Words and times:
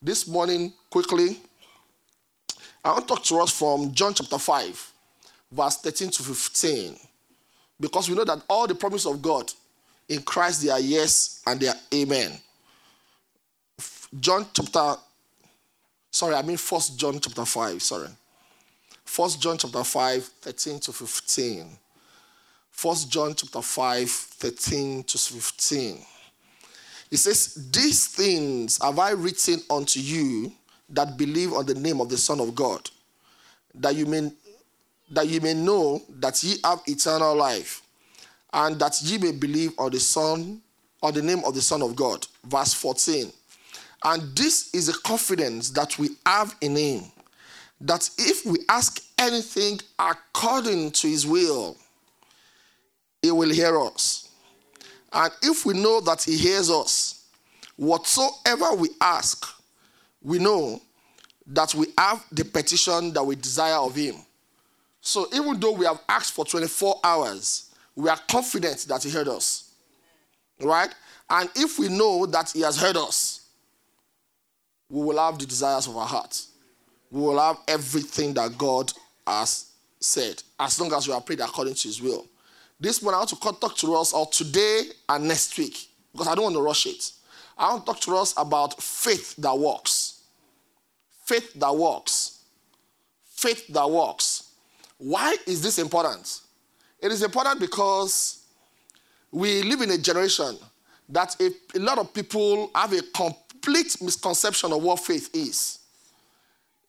this 0.00 0.26
morning 0.26 0.72
quickly. 0.90 1.38
I 2.84 2.92
want 2.92 3.08
to 3.08 3.14
talk 3.14 3.24
to 3.24 3.40
us 3.40 3.50
from 3.50 3.92
John 3.92 4.14
chapter 4.14 4.38
5, 4.38 4.92
verse 5.50 5.76
13 5.78 6.10
to 6.10 6.22
15. 6.22 6.96
Because 7.80 8.08
we 8.08 8.14
know 8.14 8.24
that 8.24 8.42
all 8.48 8.66
the 8.66 8.74
promises 8.74 9.06
of 9.06 9.20
God 9.20 9.52
in 10.08 10.22
Christ 10.22 10.62
they 10.62 10.70
are 10.70 10.80
yes 10.80 11.42
and 11.46 11.60
they 11.60 11.68
are 11.68 11.74
amen. 11.92 12.32
John 14.20 14.46
chapter, 14.52 14.94
sorry, 16.10 16.34
I 16.36 16.42
mean 16.42 16.56
first 16.56 16.98
John 16.98 17.18
chapter 17.18 17.44
5, 17.44 17.82
sorry. 17.82 18.08
First 19.04 19.40
John 19.40 19.58
chapter 19.58 19.82
5, 19.82 20.24
13 20.24 20.80
to 20.80 20.92
15. 20.92 21.66
First 22.70 23.10
John 23.10 23.34
chapter 23.34 23.62
5, 23.62 24.08
13 24.08 25.04
to 25.04 25.18
15. 25.18 25.98
It 27.10 27.18
says, 27.18 27.70
These 27.70 28.08
things 28.08 28.82
have 28.82 28.98
I 28.98 29.10
written 29.10 29.60
unto 29.70 30.00
you 30.00 30.52
that 30.90 31.16
believe 31.16 31.52
on 31.52 31.66
the 31.66 31.74
name 31.74 32.00
of 32.00 32.08
the 32.08 32.16
Son 32.16 32.40
of 32.40 32.54
God, 32.54 32.88
that 33.74 33.94
you 33.94 34.06
may 34.06 34.30
that 35.10 35.28
you 35.28 35.40
may 35.40 35.54
know 35.54 36.02
that 36.18 36.42
ye 36.42 36.56
have 36.64 36.80
eternal 36.86 37.36
life, 37.36 37.82
and 38.52 38.78
that 38.80 39.00
ye 39.02 39.18
may 39.18 39.32
believe 39.32 39.72
on 39.78 39.92
the 39.92 40.00
Son, 40.00 40.60
on 41.02 41.14
the 41.14 41.22
name 41.22 41.44
of 41.44 41.54
the 41.54 41.62
Son 41.62 41.80
of 41.80 41.94
God. 41.94 42.26
Verse 42.44 42.74
14. 42.74 43.32
And 44.04 44.36
this 44.36 44.74
is 44.74 44.88
a 44.88 44.98
confidence 45.00 45.70
that 45.70 45.98
we 45.98 46.10
have 46.26 46.56
in 46.60 46.76
him, 46.76 47.04
that 47.80 48.08
if 48.18 48.44
we 48.44 48.58
ask 48.68 49.02
anything 49.18 49.80
according 49.98 50.90
to 50.92 51.08
his 51.08 51.26
will, 51.26 51.76
he 53.22 53.30
will 53.30 53.50
hear 53.50 53.80
us. 53.80 54.25
And 55.12 55.32
if 55.42 55.64
we 55.64 55.74
know 55.74 56.00
that 56.00 56.22
he 56.22 56.36
hears 56.36 56.70
us, 56.70 57.26
whatsoever 57.76 58.74
we 58.74 58.90
ask, 59.00 59.46
we 60.22 60.38
know 60.38 60.80
that 61.46 61.74
we 61.74 61.86
have 61.96 62.24
the 62.32 62.44
petition 62.44 63.12
that 63.12 63.22
we 63.22 63.36
desire 63.36 63.76
of 63.76 63.94
him. 63.94 64.16
So 65.00 65.28
even 65.32 65.60
though 65.60 65.72
we 65.72 65.86
have 65.86 66.00
asked 66.08 66.32
for 66.34 66.44
24 66.44 67.00
hours, 67.04 67.70
we 67.94 68.08
are 68.08 68.18
confident 68.28 68.86
that 68.88 69.04
he 69.04 69.10
heard 69.10 69.28
us. 69.28 69.70
Right? 70.60 70.92
And 71.30 71.48
if 71.54 71.78
we 71.78 71.88
know 71.88 72.26
that 72.26 72.50
he 72.50 72.60
has 72.62 72.80
heard 72.80 72.96
us, 72.96 73.46
we 74.88 75.02
will 75.02 75.18
have 75.18 75.38
the 75.38 75.46
desires 75.46 75.86
of 75.86 75.96
our 75.96 76.06
hearts. 76.06 76.48
We 77.10 77.20
will 77.20 77.38
have 77.38 77.58
everything 77.68 78.34
that 78.34 78.56
God 78.58 78.92
has 79.26 79.70
said, 80.00 80.42
as 80.58 80.80
long 80.80 80.92
as 80.92 81.06
we 81.08 81.14
are 81.14 81.20
prayed 81.20 81.40
according 81.40 81.74
to 81.74 81.88
his 81.88 82.00
will. 82.02 82.26
This 82.78 83.02
morning, 83.02 83.16
I 83.16 83.20
want 83.20 83.30
to 83.30 83.36
talk 83.36 83.76
to 83.78 83.94
us, 83.94 84.12
or 84.12 84.26
today 84.26 84.82
and 85.08 85.26
next 85.26 85.56
week, 85.56 85.88
because 86.12 86.28
I 86.28 86.34
don't 86.34 86.44
want 86.44 86.56
to 86.56 86.60
rush 86.60 86.84
it. 86.86 87.10
I 87.56 87.70
want 87.70 87.86
to 87.86 87.92
talk 87.92 88.02
to 88.02 88.16
us 88.16 88.34
about 88.36 88.82
faith 88.82 89.34
that 89.36 89.58
works. 89.58 90.24
Faith 91.24 91.54
that 91.54 91.74
works. 91.74 92.42
Faith 93.24 93.66
that 93.68 93.90
works. 93.90 94.52
Why 94.98 95.36
is 95.46 95.62
this 95.62 95.78
important? 95.78 96.42
It 97.00 97.10
is 97.10 97.22
important 97.22 97.60
because 97.60 98.44
we 99.32 99.62
live 99.62 99.80
in 99.80 99.90
a 99.92 99.98
generation 99.98 100.56
that 101.08 101.34
a, 101.40 101.50
a 101.74 101.80
lot 101.80 101.98
of 101.98 102.12
people 102.12 102.70
have 102.74 102.92
a 102.92 103.00
complete 103.14 103.96
misconception 104.02 104.72
of 104.72 104.82
what 104.82 105.00
faith 105.00 105.30
is. 105.34 105.78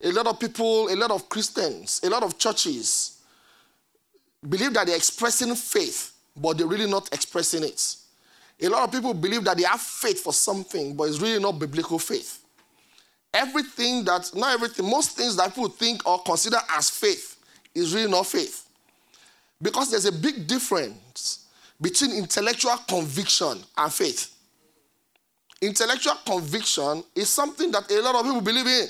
A 0.02 0.12
lot 0.12 0.26
of 0.26 0.38
people, 0.38 0.92
a 0.92 0.96
lot 0.96 1.10
of 1.10 1.30
Christians, 1.30 2.02
a 2.04 2.10
lot 2.10 2.22
of 2.22 2.38
churches 2.38 3.17
believe 4.46 4.74
that 4.74 4.86
they're 4.86 4.96
expressing 4.96 5.54
faith, 5.54 6.12
but 6.36 6.58
they're 6.58 6.66
really 6.66 6.90
not 6.90 7.12
expressing 7.12 7.62
it. 7.62 7.96
A 8.60 8.68
lot 8.68 8.84
of 8.84 8.92
people 8.92 9.14
believe 9.14 9.44
that 9.44 9.56
they 9.56 9.62
have 9.62 9.80
faith 9.80 10.20
for 10.20 10.32
something, 10.32 10.94
but 10.96 11.04
it's 11.04 11.20
really 11.20 11.40
not 11.40 11.58
biblical 11.58 11.98
faith. 11.98 12.44
Everything 13.32 14.04
that, 14.04 14.30
not 14.34 14.54
everything, 14.54 14.88
most 14.88 15.16
things 15.16 15.36
that 15.36 15.50
people 15.50 15.68
think 15.68 16.06
or 16.06 16.20
consider 16.22 16.58
as 16.70 16.90
faith 16.90 17.36
is 17.74 17.94
really 17.94 18.10
not 18.10 18.26
faith. 18.26 18.66
Because 19.60 19.90
there's 19.90 20.06
a 20.06 20.12
big 20.12 20.46
difference 20.46 21.46
between 21.80 22.12
intellectual 22.12 22.76
conviction 22.88 23.58
and 23.76 23.92
faith. 23.92 24.34
Intellectual 25.60 26.14
conviction 26.24 27.04
is 27.14 27.28
something 27.28 27.70
that 27.70 27.90
a 27.90 28.00
lot 28.00 28.14
of 28.14 28.22
people 28.22 28.40
believe 28.40 28.66
in. 28.66 28.86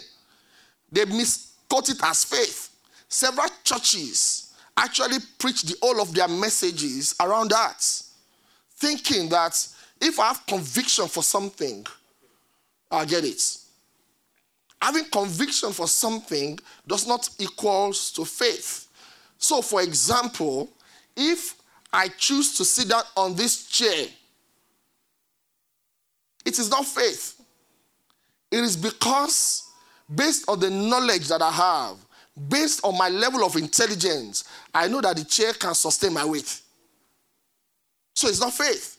They 0.93 1.05
misquote 1.05 1.89
it 1.91 1.99
as 2.03 2.25
faith. 2.25 2.71
Several 3.09 3.49
churches 3.65 4.48
actually 4.79 5.19
preach 5.39 5.63
the 5.63 5.77
whole 5.83 6.01
of 6.01 6.15
their 6.15 6.29
messages 6.29 7.15
around 7.21 7.51
that, 7.51 7.85
thinking 8.77 9.29
that 9.29 9.67
if 10.01 10.21
I 10.21 10.29
have 10.29 10.47
conviction 10.47 11.09
for 11.09 11.23
something, 11.23 11.85
I'll 12.91 13.05
get 13.05 13.25
it. 13.25 13.43
Having 14.81 15.07
conviction 15.07 15.73
for 15.73 15.89
something 15.89 16.59
does 16.87 17.07
not 17.07 17.29
equals 17.39 18.13
to 18.13 18.25
faith. 18.25 18.87
So, 19.37 19.61
for 19.61 19.83
example, 19.83 20.71
if 21.17 21.57
I 21.93 22.09
choose 22.09 22.57
to 22.59 22.65
sit 22.65 22.89
down 22.89 23.03
on 23.17 23.35
this 23.35 23.67
chair, 23.67 24.07
it 26.45 26.59
is 26.59 26.71
not 26.71 26.87
faith. 26.87 27.41
It 28.51 28.61
is 28.61 28.77
because, 28.77 29.69
based 30.15 30.49
on 30.49 30.61
the 30.61 30.71
knowledge 30.71 31.29
that 31.29 31.43
I 31.43 31.51
have, 31.51 31.97
based 32.49 32.85
on 32.85 32.97
my 32.97 33.09
level 33.09 33.45
of 33.45 33.57
intelligence, 33.57 34.45
I 34.73 34.89
know 34.89 35.01
that 35.01 35.17
the 35.17 35.25
chair 35.25 35.53
can 35.55 35.75
sustain 35.75 36.13
my 36.13 36.25
weight. 36.25 36.61
So 38.15 38.29
it's 38.29 38.41
not 38.41 38.53
faith. 38.53 38.99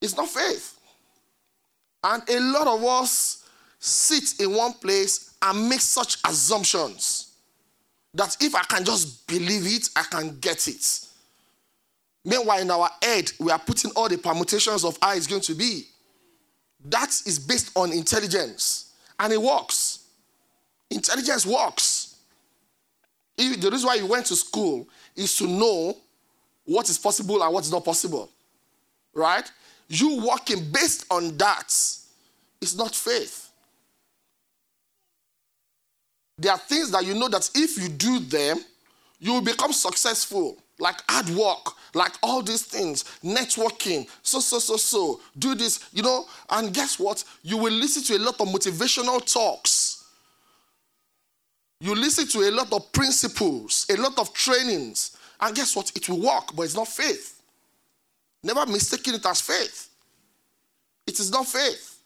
It's 0.00 0.16
not 0.16 0.28
faith. 0.28 0.78
And 2.02 2.22
a 2.28 2.40
lot 2.40 2.66
of 2.66 2.84
us 2.84 3.44
sit 3.78 4.40
in 4.40 4.54
one 4.54 4.72
place 4.74 5.34
and 5.42 5.68
make 5.68 5.80
such 5.80 6.18
assumptions 6.24 7.32
that 8.14 8.36
if 8.40 8.54
I 8.54 8.62
can 8.64 8.84
just 8.84 9.26
believe 9.26 9.66
it, 9.66 9.88
I 9.96 10.02
can 10.02 10.38
get 10.40 10.68
it. 10.68 11.06
Meanwhile, 12.24 12.60
in 12.60 12.70
our 12.70 12.90
head, 13.02 13.32
we 13.40 13.50
are 13.50 13.58
putting 13.58 13.90
all 13.92 14.08
the 14.08 14.18
permutations 14.18 14.84
of 14.84 14.98
how 15.00 15.14
it's 15.14 15.26
going 15.26 15.40
to 15.42 15.54
be. 15.54 15.86
That 16.84 17.10
is 17.26 17.38
based 17.38 17.70
on 17.76 17.92
intelligence, 17.92 18.92
and 19.18 19.32
it 19.32 19.40
works. 19.40 19.91
Intelligence 20.92 21.46
works. 21.46 22.16
If 23.36 23.60
the 23.60 23.70
reason 23.70 23.86
why 23.86 23.94
you 23.94 24.06
went 24.06 24.26
to 24.26 24.36
school 24.36 24.86
is 25.16 25.36
to 25.36 25.46
know 25.46 25.96
what 26.64 26.88
is 26.88 26.98
possible 26.98 27.42
and 27.42 27.52
what 27.52 27.64
is 27.64 27.72
not 27.72 27.84
possible. 27.84 28.30
Right? 29.14 29.50
You 29.88 30.24
working 30.26 30.70
based 30.70 31.06
on 31.10 31.36
that 31.38 31.72
is 32.60 32.76
not 32.76 32.94
faith. 32.94 33.50
There 36.38 36.52
are 36.52 36.58
things 36.58 36.90
that 36.90 37.04
you 37.04 37.14
know 37.14 37.28
that 37.28 37.50
if 37.54 37.80
you 37.80 37.88
do 37.88 38.18
them, 38.20 38.58
you 39.18 39.32
will 39.32 39.42
become 39.42 39.72
successful. 39.72 40.58
Like 40.78 41.00
hard 41.08 41.28
work, 41.30 41.74
like 41.94 42.12
all 42.22 42.42
these 42.42 42.62
things, 42.62 43.04
networking, 43.22 44.08
so, 44.22 44.40
so, 44.40 44.58
so, 44.58 44.76
so. 44.76 45.20
Do 45.38 45.54
this, 45.54 45.88
you 45.92 46.02
know, 46.02 46.26
and 46.50 46.72
guess 46.74 46.98
what? 46.98 47.22
You 47.42 47.58
will 47.58 47.72
listen 47.72 48.02
to 48.04 48.16
a 48.16 48.22
lot 48.24 48.40
of 48.40 48.48
motivational 48.48 49.24
talks 49.32 50.01
you 51.82 51.96
listen 51.96 52.28
to 52.28 52.48
a 52.48 52.50
lot 52.52 52.72
of 52.72 52.92
principles, 52.92 53.86
a 53.90 54.00
lot 54.00 54.16
of 54.16 54.32
trainings, 54.32 55.16
and 55.40 55.52
guess 55.52 55.74
what? 55.74 55.90
It 55.96 56.08
will 56.08 56.20
work, 56.20 56.54
but 56.54 56.62
it's 56.62 56.76
not 56.76 56.86
faith. 56.86 57.42
Never 58.40 58.64
mistaking 58.66 59.14
it 59.14 59.26
as 59.26 59.40
faith. 59.40 59.88
It 61.08 61.18
is 61.18 61.32
not 61.32 61.48
faith. 61.48 61.98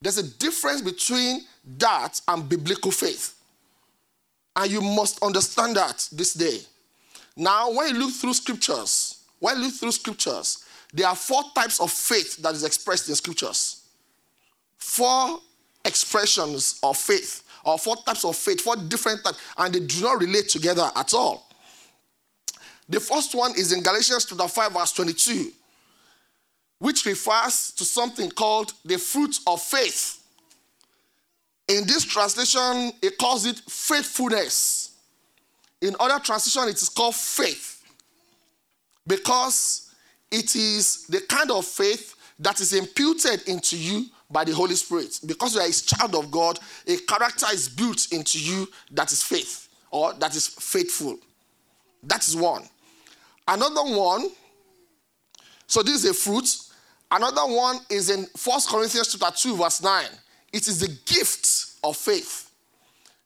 There's 0.00 0.18
a 0.18 0.38
difference 0.38 0.80
between 0.80 1.40
that 1.78 2.20
and 2.28 2.48
biblical 2.48 2.92
faith. 2.92 3.34
And 4.54 4.70
you 4.70 4.80
must 4.80 5.20
understand 5.24 5.74
that 5.74 6.08
this 6.12 6.32
day. 6.32 6.60
Now, 7.36 7.72
when 7.72 7.88
you 7.88 7.98
look 7.98 8.12
through 8.12 8.34
scriptures, 8.34 9.24
when 9.40 9.56
you 9.56 9.64
look 9.64 9.74
through 9.74 9.90
scriptures, 9.90 10.64
there 10.94 11.08
are 11.08 11.16
four 11.16 11.42
types 11.52 11.80
of 11.80 11.90
faith 11.90 12.36
that 12.36 12.54
is 12.54 12.62
expressed 12.62 13.08
in 13.08 13.16
scriptures. 13.16 13.82
Four 14.78 15.40
expressions 15.84 16.78
of 16.84 16.96
faith 16.96 17.41
or 17.64 17.78
four 17.78 17.96
types 17.96 18.24
of 18.24 18.36
faith, 18.36 18.60
four 18.60 18.76
different 18.76 19.22
types, 19.24 19.38
and 19.58 19.74
they 19.74 19.80
do 19.80 20.02
not 20.02 20.20
relate 20.20 20.48
together 20.48 20.90
at 20.96 21.14
all. 21.14 21.48
The 22.88 23.00
first 23.00 23.34
one 23.34 23.52
is 23.52 23.72
in 23.72 23.82
Galatians 23.82 24.26
chapter 24.26 24.48
5, 24.48 24.72
verse 24.72 24.92
22, 24.92 25.50
which 26.78 27.06
refers 27.06 27.72
to 27.72 27.84
something 27.84 28.30
called 28.30 28.72
the 28.84 28.98
fruit 28.98 29.38
of 29.46 29.62
faith. 29.62 30.22
In 31.68 31.86
this 31.86 32.04
translation, 32.04 32.92
it 33.00 33.16
calls 33.18 33.46
it 33.46 33.58
faithfulness. 33.68 34.90
In 35.80 35.94
other 35.98 36.18
translation, 36.22 36.68
it 36.68 36.82
is 36.82 36.88
called 36.88 37.14
faith. 37.14 37.82
Because 39.06 39.94
it 40.30 40.54
is 40.54 41.06
the 41.06 41.20
kind 41.20 41.50
of 41.50 41.64
faith 41.64 42.14
that 42.38 42.60
is 42.60 42.72
imputed 42.72 43.48
into 43.48 43.76
you 43.78 44.06
by 44.32 44.44
the 44.44 44.54
Holy 44.54 44.74
Spirit. 44.74 45.20
Because 45.26 45.54
you 45.54 45.60
are 45.60 45.68
a 45.68 45.72
child 45.72 46.14
of 46.14 46.30
God, 46.30 46.58
a 46.86 46.96
character 46.96 47.46
is 47.52 47.68
built 47.68 48.08
into 48.12 48.38
you 48.38 48.68
that 48.92 49.12
is 49.12 49.22
faith 49.22 49.68
or 49.90 50.14
that 50.14 50.34
is 50.34 50.48
faithful. 50.48 51.18
That 52.02 52.26
is 52.26 52.34
one. 52.34 52.64
Another 53.46 53.82
one, 53.82 54.30
so 55.66 55.82
this 55.82 56.04
is 56.04 56.10
a 56.10 56.14
fruit. 56.14 56.48
Another 57.10 57.42
one 57.42 57.78
is 57.90 58.10
in 58.10 58.26
1 58.42 58.60
Corinthians 58.68 59.14
chapter 59.14 59.36
2, 59.36 59.56
verse 59.56 59.82
9. 59.82 60.04
It 60.52 60.66
is 60.68 60.80
the 60.80 60.88
gift 61.06 61.76
of 61.84 61.96
faith. 61.96 62.50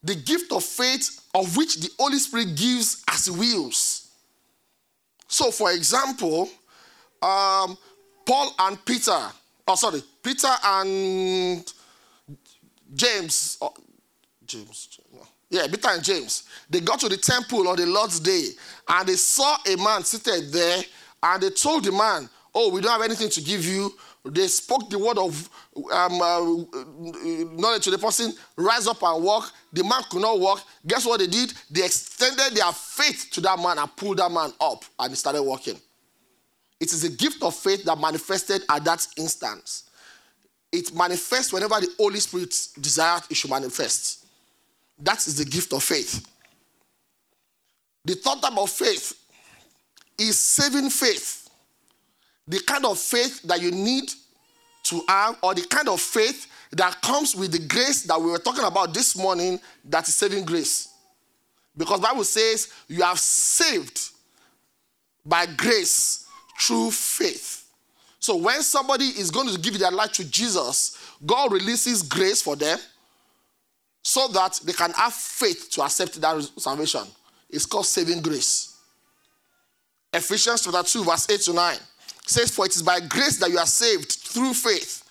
The 0.03 0.14
gift 0.14 0.53
of 0.53 0.64
faith 0.64 1.20
of 1.35 1.56
which 1.56 1.76
the 1.76 1.91
Holy 1.99 2.19
Spirit 2.19 2.56
gives 2.56 3.05
as 3.11 3.26
he 3.26 3.32
wills. 3.32 4.11
So, 5.29 5.50
for 5.50 5.73
example, 5.73 6.49
um, 7.23 7.76
Paul 8.25 8.55
and 8.58 8.85
Peter, 8.85 9.19
oh, 9.66 9.74
sorry, 9.74 10.02
Peter 10.22 10.48
and 10.64 11.72
James, 12.94 13.58
oh, 13.60 13.74
James, 14.44 15.00
yeah, 15.50 15.66
Peter 15.66 15.88
and 15.88 16.02
James, 16.04 16.44
they 16.68 16.80
got 16.80 17.00
to 17.00 17.08
the 17.08 17.16
temple 17.16 17.68
on 17.68 17.76
the 17.76 17.86
Lord's 17.86 18.20
day 18.20 18.50
and 18.88 19.08
they 19.08 19.14
saw 19.14 19.56
a 19.66 19.76
man 19.76 20.04
seated 20.04 20.52
there 20.52 20.82
and 21.22 21.42
they 21.42 21.50
told 21.50 21.84
the 21.84 21.92
man, 21.92 22.28
Oh, 22.58 22.70
we 22.70 22.80
don't 22.80 22.90
have 22.90 23.02
anything 23.02 23.28
to 23.28 23.42
give 23.42 23.66
you. 23.66 23.92
They 24.24 24.48
spoke 24.48 24.88
the 24.88 24.98
word 24.98 25.18
of 25.18 25.48
um, 25.92 26.22
uh, 26.22 26.40
knowledge 27.54 27.84
to 27.84 27.90
the 27.90 27.98
person, 28.00 28.32
rise 28.56 28.86
up 28.86 29.02
and 29.02 29.22
walk. 29.22 29.52
The 29.74 29.84
man 29.84 30.00
could 30.10 30.22
not 30.22 30.40
walk. 30.40 30.64
Guess 30.86 31.04
what 31.04 31.20
they 31.20 31.26
did? 31.26 31.52
They 31.70 31.84
extended 31.84 32.56
their 32.56 32.72
faith 32.72 33.28
to 33.32 33.42
that 33.42 33.58
man 33.58 33.76
and 33.78 33.94
pulled 33.94 34.16
that 34.16 34.32
man 34.32 34.52
up 34.58 34.84
and 34.98 35.10
he 35.10 35.16
started 35.16 35.42
walking. 35.42 35.78
It 36.81 36.93
is 36.93 37.05
a 37.05 37.11
gift 37.11 37.43
of 37.43 37.55
faith 37.55 37.84
that 37.84 37.99
manifested 37.99 38.62
at 38.69 38.84
that 38.84 39.06
instance. 39.17 39.84
It 40.70 40.94
manifests 40.94 41.52
whenever 41.52 41.81
the 41.81 41.88
Holy 41.99 42.20
Spirit 42.20 42.55
desired 42.81 43.23
it 43.31 43.37
should 43.37 43.50
manifest. 43.50 44.26
That 44.99 45.26
is 45.26 45.37
the 45.37 45.44
gift 45.44 45.73
of 45.73 45.82
faith. 45.82 46.26
The 48.05 48.14
third 48.14 48.43
type 48.43 48.58
of 48.58 48.70
faith 48.70 49.14
is 50.19 50.38
saving 50.38 50.90
faith. 50.90 51.49
The 52.46 52.61
kind 52.61 52.84
of 52.84 52.99
faith 52.99 53.43
that 53.43 53.61
you 53.61 53.70
need 53.70 54.11
to 54.84 55.02
have, 55.08 55.37
or 55.43 55.55
the 55.55 55.62
kind 55.62 55.88
of 55.88 56.00
faith 56.00 56.46
that 56.72 57.00
comes 57.02 57.34
with 57.34 57.52
the 57.52 57.67
grace 57.67 58.02
that 58.02 58.20
we 58.20 58.31
were 58.31 58.38
talking 58.38 58.64
about 58.64 58.94
this 58.94 59.17
morning, 59.17 59.58
that 59.84 60.06
is 60.06 60.14
saving 60.14 60.44
grace. 60.44 60.88
Because 61.76 62.00
Bible 62.00 62.25
says 62.25 62.72
you 62.88 63.02
have 63.02 63.19
saved 63.19 64.11
by 65.25 65.46
grace 65.46 66.25
through 66.58 66.91
faith. 66.91 67.69
So 68.19 68.37
when 68.37 68.62
somebody 68.62 69.05
is 69.05 69.31
going 69.31 69.49
to 69.49 69.58
give 69.58 69.79
their 69.79 69.91
life 69.91 70.12
to 70.12 70.29
Jesus, 70.29 70.99
God 71.25 71.53
releases 71.53 72.03
grace 72.03 72.43
for 72.43 72.56
them 72.56 72.79
so 74.03 74.29
that 74.29 74.61
they 74.64 74.73
can 74.73 74.93
have 74.93 75.12
faith 75.12 75.70
to 75.73 75.82
accept 75.82 76.20
that 76.20 76.43
salvation. 76.56 77.03
It's 77.50 77.67
called 77.67 77.87
saving 77.87 78.23
grace. 78.23 78.76
Ephesians 80.12 80.62
chapter 80.62 80.82
2, 80.82 81.05
verse 81.05 81.29
8 81.29 81.41
to 81.43 81.53
9 81.53 81.76
says, 82.26 82.50
For 82.50 82.67
it 82.67 82.75
is 82.75 82.82
by 82.82 83.00
grace 83.00 83.38
that 83.38 83.50
you 83.50 83.58
are 83.58 83.67
saved 83.67 84.12
through 84.12 84.55
faith. 84.55 85.03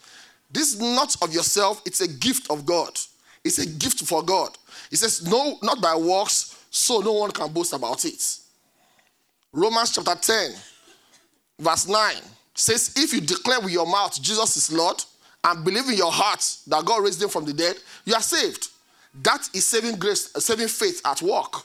This 0.51 0.73
is 0.73 0.79
not 0.79 1.15
of 1.21 1.33
yourself, 1.33 1.81
it's 1.85 2.01
a 2.01 2.07
gift 2.07 2.49
of 2.49 2.65
God. 2.65 2.97
It's 3.43 3.59
a 3.59 3.65
gift 3.65 4.03
for 4.05 4.23
God. 4.23 4.57
It 4.91 4.97
says, 4.97 5.25
No, 5.29 5.57
not 5.61 5.81
by 5.81 5.95
works, 5.95 6.65
so 6.71 6.99
no 6.99 7.13
one 7.13 7.31
can 7.31 7.51
boast 7.51 7.73
about 7.73 8.03
it. 8.05 8.39
Romans 9.53 9.91
chapter 9.93 10.15
10, 10.15 10.51
verse 11.59 11.87
9 11.87 12.15
says, 12.53 12.93
If 12.95 13.13
you 13.13 13.21
declare 13.21 13.59
with 13.59 13.71
your 13.71 13.85
mouth 13.85 14.21
Jesus 14.21 14.57
is 14.57 14.71
Lord 14.71 15.03
and 15.43 15.63
believe 15.63 15.89
in 15.89 15.95
your 15.95 16.11
heart 16.11 16.43
that 16.67 16.85
God 16.85 17.03
raised 17.03 17.21
him 17.21 17.29
from 17.29 17.45
the 17.45 17.53
dead, 17.53 17.77
you 18.05 18.13
are 18.13 18.21
saved. 18.21 18.69
That 19.21 19.49
is 19.53 19.65
saving 19.65 19.97
grace, 19.97 20.35
uh, 20.35 20.39
saving 20.39 20.67
faith 20.67 21.01
at 21.05 21.21
work. 21.21 21.63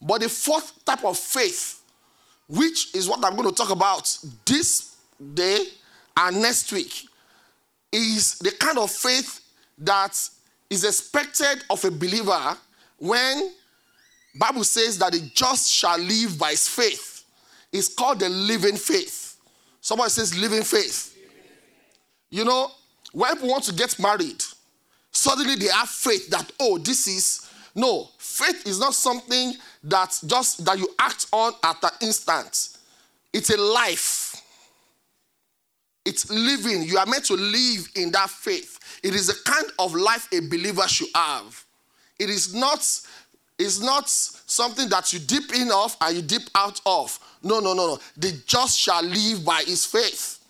But 0.00 0.20
the 0.20 0.28
fourth 0.28 0.84
type 0.84 1.04
of 1.04 1.18
faith, 1.18 1.82
which 2.48 2.94
is 2.94 3.08
what 3.08 3.24
I'm 3.24 3.36
going 3.36 3.48
to 3.48 3.54
talk 3.54 3.70
about 3.70 4.16
this 4.46 4.96
day 5.34 5.64
and 6.16 6.40
next 6.40 6.72
week, 6.72 7.06
is 7.92 8.38
the 8.38 8.52
kind 8.52 8.78
of 8.78 8.90
faith 8.90 9.40
that 9.78 10.16
is 10.70 10.84
expected 10.84 11.64
of 11.70 11.84
a 11.84 11.90
believer 11.90 12.56
when 12.98 13.52
Bible 14.38 14.64
says 14.64 14.98
that 14.98 15.12
the 15.12 15.20
just 15.34 15.70
shall 15.70 15.98
live 15.98 16.38
by 16.38 16.50
his 16.50 16.68
faith. 16.68 17.17
It's 17.72 17.94
called 17.94 18.20
the 18.20 18.28
living 18.28 18.76
faith. 18.76 19.36
Somebody 19.80 20.10
says 20.10 20.36
living 20.36 20.62
faith. 20.62 21.16
You 22.30 22.44
know, 22.44 22.70
when 23.12 23.32
people 23.34 23.48
want 23.48 23.64
to 23.64 23.74
get 23.74 23.98
married, 23.98 24.42
suddenly 25.10 25.56
they 25.56 25.68
have 25.68 25.88
faith 25.88 26.28
that, 26.30 26.50
oh, 26.60 26.78
this 26.78 27.06
is. 27.06 27.44
No, 27.74 28.08
faith 28.18 28.66
is 28.66 28.80
not 28.80 28.94
something 28.94 29.54
that 29.84 30.18
just 30.26 30.64
that 30.64 30.78
you 30.78 30.88
act 30.98 31.26
on 31.32 31.52
at 31.62 31.80
the 31.80 31.92
instant. 32.00 32.76
It's 33.32 33.50
a 33.50 33.56
life. 33.56 34.42
It's 36.04 36.30
living. 36.30 36.82
You 36.82 36.98
are 36.98 37.06
meant 37.06 37.24
to 37.26 37.34
live 37.34 37.88
in 37.94 38.10
that 38.12 38.30
faith. 38.30 39.00
It 39.02 39.14
is 39.14 39.28
a 39.28 39.42
kind 39.44 39.66
of 39.78 39.94
life 39.94 40.26
a 40.32 40.40
believer 40.40 40.88
should 40.88 41.08
have. 41.14 41.64
It 42.18 42.30
is 42.30 42.54
not, 42.54 42.78
it's 43.58 43.80
not 43.80 44.10
something 44.48 44.88
that 44.88 45.12
you 45.12 45.20
dip 45.20 45.54
in 45.54 45.70
of 45.70 45.96
and 46.00 46.16
you 46.16 46.22
dip 46.22 46.42
out 46.54 46.80
of. 46.86 47.18
No, 47.42 47.60
no, 47.60 47.74
no, 47.74 47.86
no. 47.88 47.98
The 48.16 48.42
just 48.46 48.78
shall 48.78 49.02
live 49.04 49.44
by 49.44 49.62
his 49.66 49.84
faith. 49.84 50.40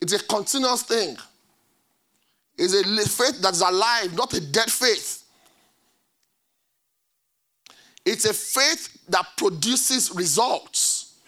It's 0.00 0.12
a 0.12 0.18
continuous 0.20 0.82
thing 0.82 1.16
It's 2.58 2.74
a 2.74 2.84
faith 3.08 3.40
that's 3.42 3.60
alive, 3.60 4.14
not 4.16 4.32
a 4.34 4.40
dead 4.40 4.70
faith. 4.70 5.24
It's 8.04 8.24
a 8.24 8.34
faith 8.34 8.98
that 9.08 9.26
produces 9.36 10.14
results. 10.14 11.18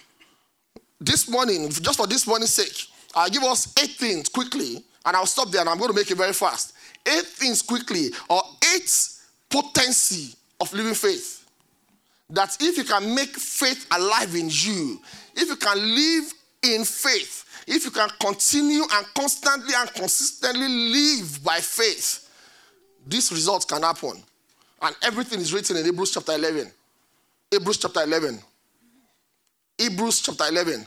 This 1.01 1.29
morning, 1.29 1.69
just 1.71 1.97
for 1.97 2.07
this 2.07 2.27
morning's 2.27 2.55
sake, 2.55 2.87
I'll 3.15 3.29
give 3.31 3.43
us 3.45 3.75
eight 3.83 3.93
things 3.93 4.29
quickly, 4.29 4.83
and 5.05 5.17
I'll 5.17 5.27
stop 5.27 5.51
there 5.51 5.61
and 5.61 5.71
I'm 5.71 5.79
going 5.79 5.91
to 5.91 5.97
make 5.97 6.11
it 6.11 6.17
very 6.17 6.33
fast. 6.33 6.73
Eight 7.07 7.27
things 7.27 7.63
quickly, 7.63 8.11
or 8.29 8.43
eight 8.75 8.91
potency 9.51 10.35
of 10.61 10.73
living 10.73 10.95
faith. 10.95 11.48
That 12.31 12.57
if 12.61 12.77
you 12.77 12.85
can 12.85 13.15
make 13.15 13.37
faith 13.37 13.87
alive 13.91 14.35
in 14.35 14.49
you, 14.51 15.01
if 15.35 15.49
you 15.49 15.57
can 15.57 15.79
live 15.79 16.33
in 16.63 16.85
faith, 16.85 17.65
if 17.67 17.85
you 17.85 17.91
can 17.91 18.09
continue 18.21 18.83
and 18.93 19.07
constantly 19.15 19.75
and 19.77 19.93
consistently 19.95 20.69
live 20.69 21.43
by 21.43 21.59
faith, 21.59 22.29
these 23.07 23.33
results 23.33 23.65
can 23.65 23.83
happen. 23.83 24.23
And 24.83 24.95
everything 25.03 25.41
is 25.41 25.53
written 25.53 25.77
in 25.77 25.85
Hebrews 25.85 26.13
chapter 26.13 26.33
11. 26.33 26.71
Hebrews 27.51 27.79
chapter 27.79 28.03
11. 28.03 28.39
Hebrews 29.79 30.21
chapter 30.21 30.45
11. 30.49 30.87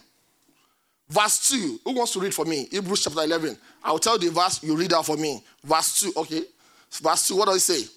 Verse 1.10 1.50
2. 1.50 1.80
Who 1.84 1.94
wants 1.94 2.14
to 2.14 2.20
read 2.20 2.34
for 2.34 2.46
me? 2.46 2.68
Hebrews 2.72 3.04
chapter 3.04 3.22
11. 3.22 3.58
I'll 3.84 4.00
tell 4.00 4.18
the 4.18 4.30
verse, 4.30 4.64
you 4.64 4.78
read 4.78 4.94
out 4.94 5.06
for 5.06 5.18
me. 5.18 5.44
Verse 5.64 6.00
2. 6.02 6.14
Okay. 6.18 6.44
Verse 7.02 7.28
2. 7.28 7.36
What 7.36 7.48
does 7.48 7.57
it 7.57 7.74
say? 7.74 7.92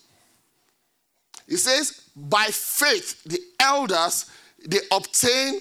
It 1.49 1.59
says, 1.59 2.09
By 2.17 2.47
faith, 2.47 3.23
the 3.25 3.41
elders 3.61 4.31
they 4.67 4.79
obtain 4.91 5.61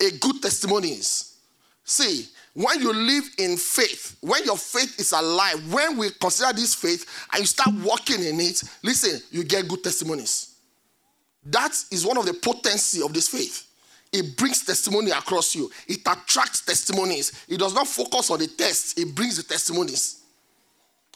a 0.00 0.10
good 0.18 0.42
testimonies. 0.42 1.36
See, 1.84 2.26
when 2.54 2.80
you 2.80 2.92
live 2.92 3.24
in 3.38 3.56
faith, 3.56 4.16
when 4.20 4.44
your 4.44 4.56
faith 4.56 4.98
is 4.98 5.12
alive, 5.12 5.72
when 5.72 5.96
we 5.98 6.10
consider 6.10 6.52
this 6.52 6.74
faith 6.74 7.26
and 7.32 7.40
you 7.40 7.46
start 7.46 7.74
walking 7.82 8.22
in 8.22 8.40
it, 8.40 8.62
listen, 8.82 9.20
you 9.30 9.44
get 9.44 9.68
good 9.68 9.82
testimonies. 9.82 10.54
That 11.46 11.72
is 11.90 12.06
one 12.06 12.16
of 12.16 12.26
the 12.26 12.34
potency 12.34 13.02
of 13.02 13.12
this 13.12 13.28
faith. 13.28 13.66
It 14.12 14.36
brings 14.36 14.64
testimony 14.64 15.10
across 15.10 15.54
you. 15.54 15.70
It 15.88 16.00
attracts 16.06 16.64
testimonies. 16.64 17.44
It 17.48 17.58
does 17.58 17.74
not 17.74 17.88
focus 17.88 18.30
on 18.30 18.38
the 18.38 18.46
test. 18.46 18.98
It 18.98 19.14
brings 19.14 19.36
the 19.36 19.42
testimonies. 19.42 20.22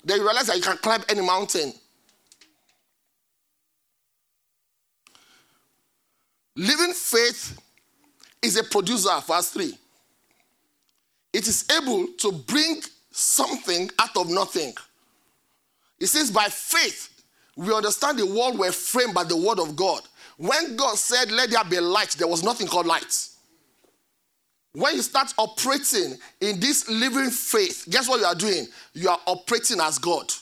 Then 0.04 0.18
you 0.18 0.24
realize 0.24 0.48
that 0.48 0.56
you 0.56 0.62
can 0.62 0.76
climb 0.78 1.02
any 1.08 1.20
mountain. 1.20 1.72
Living 6.58 6.92
faith 6.92 7.58
is 8.42 8.58
a 8.58 8.64
producer, 8.64 9.16
verse 9.26 9.48
3 9.50 9.78
it 11.32 11.46
is 11.46 11.64
able 11.76 12.06
to 12.18 12.32
bring 12.32 12.80
something 13.10 13.90
out 13.98 14.16
of 14.16 14.30
nothing. 14.30 14.72
It 16.00 16.06
says, 16.06 16.30
by 16.30 16.44
faith, 16.44 17.22
we 17.56 17.72
understand 17.72 18.18
the 18.18 18.26
world 18.26 18.58
were 18.58 18.72
framed 18.72 19.14
by 19.14 19.24
the 19.24 19.36
word 19.36 19.58
of 19.58 19.76
God. 19.76 20.02
When 20.36 20.76
God 20.76 20.96
said, 20.96 21.30
Let 21.32 21.50
there 21.50 21.64
be 21.64 21.80
light, 21.80 22.10
there 22.18 22.28
was 22.28 22.44
nothing 22.44 22.68
called 22.68 22.86
light. 22.86 23.28
When 24.72 24.94
you 24.94 25.02
start 25.02 25.34
operating 25.36 26.16
in 26.40 26.60
this 26.60 26.88
living 26.88 27.30
faith, 27.30 27.86
guess 27.90 28.08
what 28.08 28.20
you 28.20 28.26
are 28.26 28.34
doing? 28.34 28.66
You 28.94 29.08
are 29.08 29.18
operating 29.26 29.80
as 29.80 29.98
God. 29.98 30.32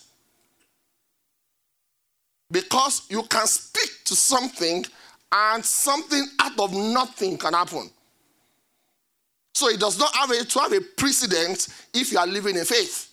Because 2.51 3.07
you 3.09 3.23
can 3.23 3.47
speak 3.47 4.05
to 4.05 4.15
something 4.15 4.85
and 5.33 5.65
something 5.65 6.27
out 6.41 6.59
of 6.59 6.73
nothing 6.73 7.37
can 7.37 7.53
happen. 7.53 7.91
So 9.55 9.69
it 9.69 9.81
does 9.81 9.99
not 9.99 10.15
have 10.15 10.31
a, 10.31 10.45
to 10.45 10.59
have 10.61 10.73
a 10.73 10.81
precedent 10.81 11.69
if 11.95 12.13
you 12.13 12.19
are 12.19 12.27
living 12.27 12.57
in 12.57 12.65
faith. 12.65 13.11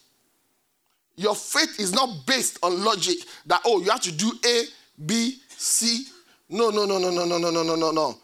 Your 1.16 1.36
faith 1.36 1.80
is 1.80 1.94
not 1.94 2.26
based 2.26 2.60
on 2.64 2.84
logic 2.84 3.18
that, 3.46 3.62
oh, 3.66 3.82
you 3.82 3.90
have 3.90 4.02
to 4.02 4.12
do 4.12 4.32
A, 4.46 4.64
B, 5.06 5.38
C. 5.48 6.06
No, 6.50 6.70
no, 6.70 6.86
no, 6.86 6.98
no, 6.98 7.10
no, 7.10 7.26
no, 7.26 7.38
no, 7.38 7.50
no, 7.50 7.64
no, 7.64 7.76
no, 7.76 7.92
no. 7.92 8.18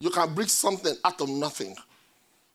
You 0.00 0.10
can 0.10 0.34
bring 0.34 0.48
something 0.48 0.94
out 1.04 1.20
of 1.20 1.28
nothing. 1.28 1.74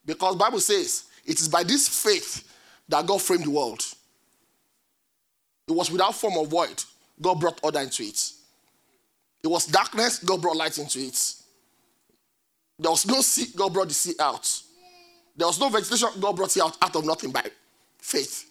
Because 0.05 0.35
Bible 0.35 0.59
says 0.59 1.05
it 1.25 1.39
is 1.39 1.47
by 1.47 1.63
this 1.63 1.87
faith 1.87 2.47
that 2.87 3.05
God 3.05 3.21
framed 3.21 3.45
the 3.45 3.49
world. 3.49 3.83
It 5.67 5.73
was 5.73 5.91
without 5.91 6.15
form 6.15 6.37
of 6.37 6.47
void. 6.47 6.83
God 7.21 7.39
brought 7.39 7.59
order 7.63 7.79
into 7.79 8.03
it. 8.03 8.31
It 9.43 9.47
was 9.47 9.65
darkness, 9.65 10.19
God 10.19 10.41
brought 10.41 10.55
light 10.55 10.77
into 10.77 10.99
it. 10.99 11.33
There 12.77 12.91
was 12.91 13.05
no 13.05 13.21
sea, 13.21 13.47
God 13.55 13.73
brought 13.73 13.87
the 13.87 13.93
sea 13.93 14.13
out. 14.19 14.61
There 15.35 15.47
was 15.47 15.59
no 15.59 15.69
vegetation, 15.69 16.09
God 16.19 16.35
brought 16.35 16.55
it 16.55 16.61
out 16.61 16.77
out 16.81 16.95
of 16.95 17.05
nothing 17.05 17.31
by 17.31 17.43
faith. 17.99 18.47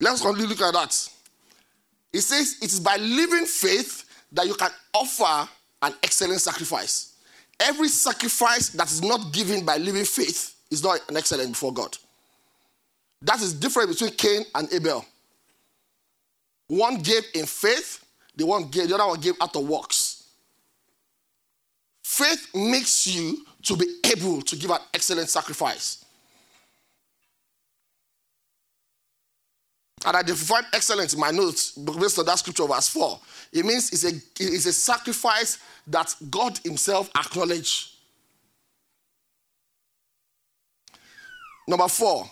Let's 0.00 0.20
continue 0.20 0.48
look 0.48 0.60
at 0.60 0.74
that. 0.74 1.08
It 2.12 2.20
says 2.20 2.58
it 2.60 2.72
is 2.72 2.80
by 2.80 2.96
living 2.96 3.46
faith 3.46 4.04
that 4.32 4.46
you 4.46 4.54
can 4.54 4.70
offer 4.92 5.48
an 5.82 5.94
excellent 6.02 6.40
sacrifice. 6.40 7.14
Every 7.58 7.88
sacrifice 7.88 8.68
that 8.70 8.90
is 8.90 9.02
not 9.02 9.32
given 9.32 9.64
by 9.64 9.78
living 9.78 10.04
faith 10.04 10.54
is 10.70 10.82
not 10.82 11.00
an 11.08 11.16
excellent 11.16 11.50
before 11.50 11.72
God. 11.72 11.96
That 13.22 13.40
is 13.40 13.54
different 13.54 13.88
between 13.88 14.10
Cain 14.10 14.42
and 14.54 14.72
Abel. 14.72 15.04
One 16.68 16.98
gave 16.98 17.22
in 17.34 17.46
faith, 17.46 18.04
the 18.34 18.44
one 18.46 18.68
gave, 18.68 18.88
the 18.88 18.94
other 18.94 19.06
one 19.06 19.20
gave 19.20 19.34
out 19.40 19.54
of 19.56 19.68
works. 19.68 20.24
Faith 22.02 22.48
makes 22.54 23.06
you 23.06 23.44
to 23.62 23.76
be 23.76 24.00
able 24.04 24.42
to 24.42 24.56
give 24.56 24.70
an 24.70 24.78
excellent 24.94 25.28
sacrifice. 25.28 26.04
And 30.04 30.16
I 30.16 30.22
define 30.22 30.64
excellence 30.72 31.14
in 31.14 31.20
my 31.20 31.30
notes 31.30 31.72
based 31.72 32.18
on 32.18 32.26
that 32.26 32.38
scripture, 32.38 32.66
verse 32.66 32.88
4. 32.88 33.18
It 33.52 33.64
means 33.64 33.90
it's 33.90 34.04
a, 34.04 34.20
it's 34.38 34.66
a 34.66 34.72
sacrifice 34.72 35.58
that 35.88 36.14
God 36.30 36.58
Himself 36.58 37.10
acknowledged. 37.16 37.90
Number 41.68 41.88
four, 41.88 42.30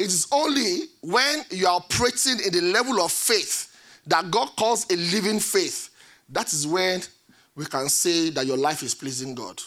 it 0.00 0.06
is 0.06 0.26
only 0.32 0.84
when 1.02 1.42
you 1.50 1.66
are 1.66 1.76
operating 1.76 2.38
in 2.46 2.54
the 2.54 2.72
level 2.72 3.02
of 3.02 3.12
faith 3.12 3.76
that 4.06 4.30
God 4.30 4.48
calls 4.56 4.90
a 4.90 4.96
living 4.96 5.38
faith. 5.38 5.90
That 6.30 6.50
is 6.54 6.66
when 6.66 7.02
we 7.54 7.66
can 7.66 7.86
say 7.90 8.30
that 8.30 8.46
your 8.46 8.56
life 8.56 8.82
is 8.82 8.94
pleasing 8.94 9.34
God. 9.34 9.60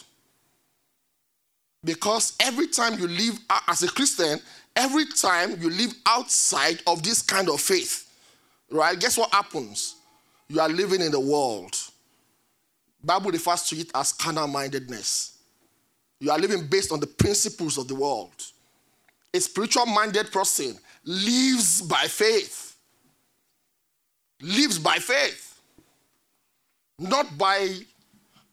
Because 1.84 2.34
every 2.40 2.66
time 2.66 2.98
you 2.98 3.06
live 3.06 3.38
as 3.68 3.84
a 3.84 3.88
Christian, 3.88 4.40
every 4.74 5.06
time 5.06 5.60
you 5.60 5.70
live 5.70 5.94
outside 6.04 6.82
of 6.88 7.04
this 7.04 7.22
kind 7.22 7.48
of 7.48 7.60
faith, 7.60 8.10
right? 8.72 8.98
Guess 8.98 9.16
what 9.16 9.30
happens? 9.32 9.94
You 10.48 10.58
are 10.58 10.68
living 10.68 11.00
in 11.00 11.12
the 11.12 11.20
world. 11.20 11.76
Bible 13.04 13.30
refers 13.30 13.62
to 13.68 13.76
it 13.76 13.92
as 13.94 14.12
carnal 14.12 14.48
mindedness. 14.48 15.38
You 16.18 16.32
are 16.32 16.38
living 16.40 16.66
based 16.66 16.90
on 16.90 16.98
the 16.98 17.06
principles 17.06 17.78
of 17.78 17.86
the 17.86 17.94
world. 17.94 18.34
A 19.34 19.40
spiritual 19.40 19.86
minded 19.86 20.30
person 20.30 20.78
lives 21.04 21.82
by 21.82 22.06
faith. 22.06 22.76
Lives 24.40 24.78
by 24.78 24.96
faith. 24.96 25.60
Not 27.00 27.36
by, 27.36 27.76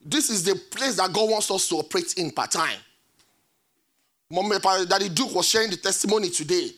this 0.03 0.31
is 0.31 0.43
the 0.43 0.55
place 0.55 0.95
that 0.95 1.13
God 1.13 1.29
wants 1.29 1.51
us 1.51 1.69
to 1.69 1.75
operate 1.75 2.15
in 2.17 2.31
part 2.31 2.51
time. 2.51 2.79
Daddy 4.31 5.09
Duke 5.09 5.35
was 5.35 5.47
sharing 5.47 5.69
the 5.69 5.77
testimony 5.77 6.29
today. 6.29 6.71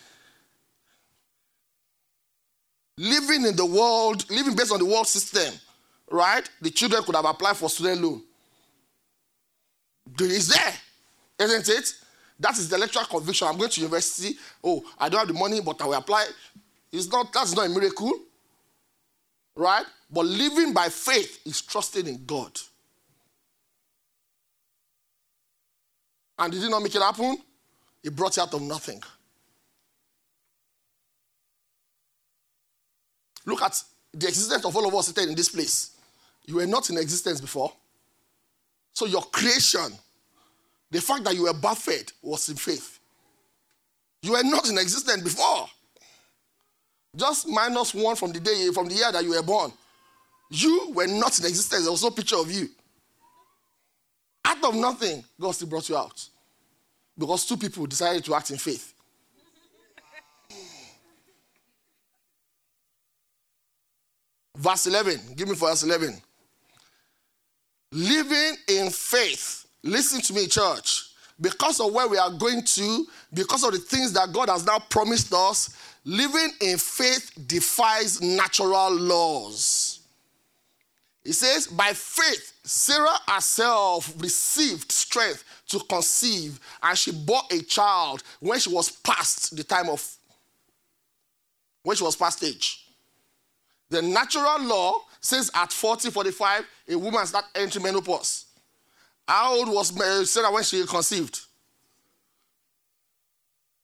Living 2.98 3.45
in 3.45 3.55
the 3.55 3.65
world, 3.65 4.29
living 4.29 4.55
based 4.55 4.72
on 4.72 4.79
the 4.79 4.86
world 4.86 5.07
system, 5.07 5.53
right? 6.12 6.48
The 6.62 6.69
children 6.69 7.03
could 7.03 7.15
have 7.15 7.25
applied 7.25 7.55
for 7.55 7.69
student 7.69 8.01
loan. 8.01 8.22
It's 10.19 10.48
there, 10.48 10.74
isn't 11.39 11.69
it? 11.69 11.93
That 12.44 12.60
is 12.60 12.68
the 12.68 12.76
intellectual 12.76 13.06
conviction. 13.06 13.48
I'm 13.48 13.58
going 13.58 13.70
to 13.70 13.82
university. 13.82 14.38
Oh, 14.62 14.84
I 15.00 15.08
don't 15.08 15.20
have 15.20 15.30
the 15.30 15.34
money, 15.34 15.62
but 15.62 15.82
I 15.82 15.86
will 15.86 15.94
apply. 15.94 16.28
It's 16.92 17.10
not, 17.10 17.32
that's 17.32 17.56
not 17.56 17.68
a 17.68 17.70
miracle. 17.70 18.12
Right? 19.56 19.86
But 20.12 20.26
living 20.26 20.74
by 20.74 20.90
faith 20.90 21.40
is 21.46 21.62
trusting 21.62 22.06
in 22.06 22.26
God. 22.26 22.52
And 26.38 26.52
did 26.52 26.62
he 26.62 26.68
not 26.68 26.84
make 26.84 26.94
it 26.94 27.02
happen? 27.02 27.38
He 28.02 28.10
brought 28.10 28.38
it 28.38 28.42
out 28.42 28.54
of 28.54 28.62
nothing. 28.62 29.02
Look 33.46 33.62
at 33.62 33.82
the 34.14 34.28
existence 34.28 34.66
of 34.66 34.76
all 34.76 34.86
of 34.86 34.94
us 34.96 35.08
sitting 35.08 35.30
in 35.30 35.36
this 35.36 35.48
place. 35.48 35.92
You 36.46 36.56
were 36.56 36.68
not 36.68 36.90
in 36.90 36.98
existence 36.98 37.40
before. 37.40 37.72
So 38.92 39.06
your 39.06 39.22
creation 39.22 39.94
the 40.94 41.02
fact 41.02 41.24
that 41.24 41.36
you 41.36 41.44
were 41.44 41.54
birthed 41.54 42.14
was 42.22 42.48
in 42.50 42.56
faith. 42.56 43.00
You 44.22 44.34
were 44.34 44.44
not 44.44 44.70
in 44.70 44.78
existence 44.78 45.24
before. 45.24 45.68
Just 47.16 47.48
minus 47.48 47.96
one 47.96 48.16
from 48.16 48.32
the 48.32 48.40
day, 48.40 48.70
from 48.72 48.88
the 48.88 48.94
year 48.94 49.12
that 49.12 49.24
you 49.24 49.32
were 49.32 49.42
born. 49.42 49.74
You 50.52 50.92
were 50.94 51.08
not 51.08 51.38
in 51.40 51.46
existence. 51.46 51.84
There 51.84 51.92
was 51.92 52.04
no 52.04 52.12
picture 52.12 52.38
of 52.38 52.52
you. 52.52 52.70
Out 54.46 54.64
of 54.64 54.76
nothing, 54.76 55.24
God 55.42 55.52
still 55.52 55.68
brought 55.68 55.90
you 55.90 55.98
out. 55.98 56.30
Because 57.18 57.46
two 57.46 57.58
people 57.58 57.88
decided 57.88 58.24
to 58.26 58.36
act 58.36 58.52
in 58.52 58.58
faith. 58.58 58.94
verse 64.56 64.86
11. 64.86 65.20
Give 65.36 65.48
me 65.48 65.56
verse 65.56 65.82
11. 65.82 66.22
Living 67.92 68.56
in 68.70 68.92
faith 68.92 69.43
Listen 69.94 70.22
to 70.22 70.34
me, 70.34 70.48
church. 70.48 71.10
Because 71.40 71.80
of 71.80 71.94
where 71.94 72.08
we 72.08 72.18
are 72.18 72.32
going 72.32 72.64
to, 72.64 73.06
because 73.32 73.64
of 73.64 73.74
the 73.74 73.78
things 73.78 74.12
that 74.14 74.34
God 74.34 74.50
has 74.50 74.66
now 74.66 74.80
promised 74.80 75.32
us, 75.32 75.78
living 76.04 76.50
in 76.62 76.80
faith 76.80 77.32
defies 77.46 78.20
natural 78.20 78.92
laws. 78.92 80.00
He 81.24 81.32
says, 81.32 81.68
by 81.68 81.94
faith, 81.94 82.54
Sarah 82.64 83.20
herself 83.28 84.12
received 84.18 84.92
strength 84.92 85.44
to 85.68 85.80
conceive, 85.82 86.60
and 86.82 86.98
she 86.98 87.12
bore 87.12 87.44
a 87.52 87.62
child 87.62 88.24
when 88.40 88.58
she 88.58 88.74
was 88.74 88.90
past 88.90 89.56
the 89.56 89.64
time 89.64 89.90
of, 89.90 90.04
when 91.84 91.96
she 91.96 92.04
was 92.04 92.16
past 92.16 92.44
age. 92.44 92.88
The 93.92 94.02
natural 94.02 94.64
law 94.64 95.02
says 95.22 95.52
at 95.54 95.72
40, 95.72 96.10
45, 96.10 96.66
a 96.90 96.96
woman 96.98 97.28
start 97.28 97.46
entering 97.54 97.84
menopause. 97.84 98.46
How 99.27 99.56
old 99.56 99.70
was 99.70 100.30
Sarah 100.30 100.51
when 100.51 100.63
she 100.63 100.86
conceived? 100.86 101.39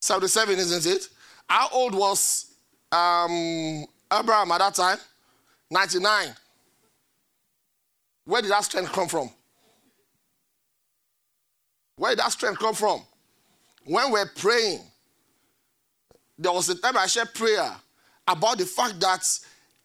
77, 0.01 0.57
isn't 0.57 0.91
it? 0.95 1.09
How 1.47 1.69
old 1.71 1.95
was 1.95 2.53
um, 2.91 3.85
Abraham 4.11 4.51
at 4.51 4.59
that 4.59 4.75
time? 4.75 4.97
99. 5.71 6.35
Where 8.25 8.41
did 8.41 8.51
that 8.51 8.63
strength 8.63 8.91
come 8.91 9.07
from? 9.07 9.29
Where 11.95 12.11
did 12.11 12.19
that 12.19 12.31
strength 12.31 12.59
come 12.59 12.75
from? 12.75 13.01
When 13.85 14.11
we're 14.11 14.29
praying, 14.35 14.81
there 16.37 16.51
was 16.51 16.69
a 16.69 16.75
time 16.75 16.97
I 16.97 17.07
shared 17.07 17.33
prayer 17.33 17.75
about 18.27 18.57
the 18.57 18.65
fact 18.65 18.99
that 18.99 19.27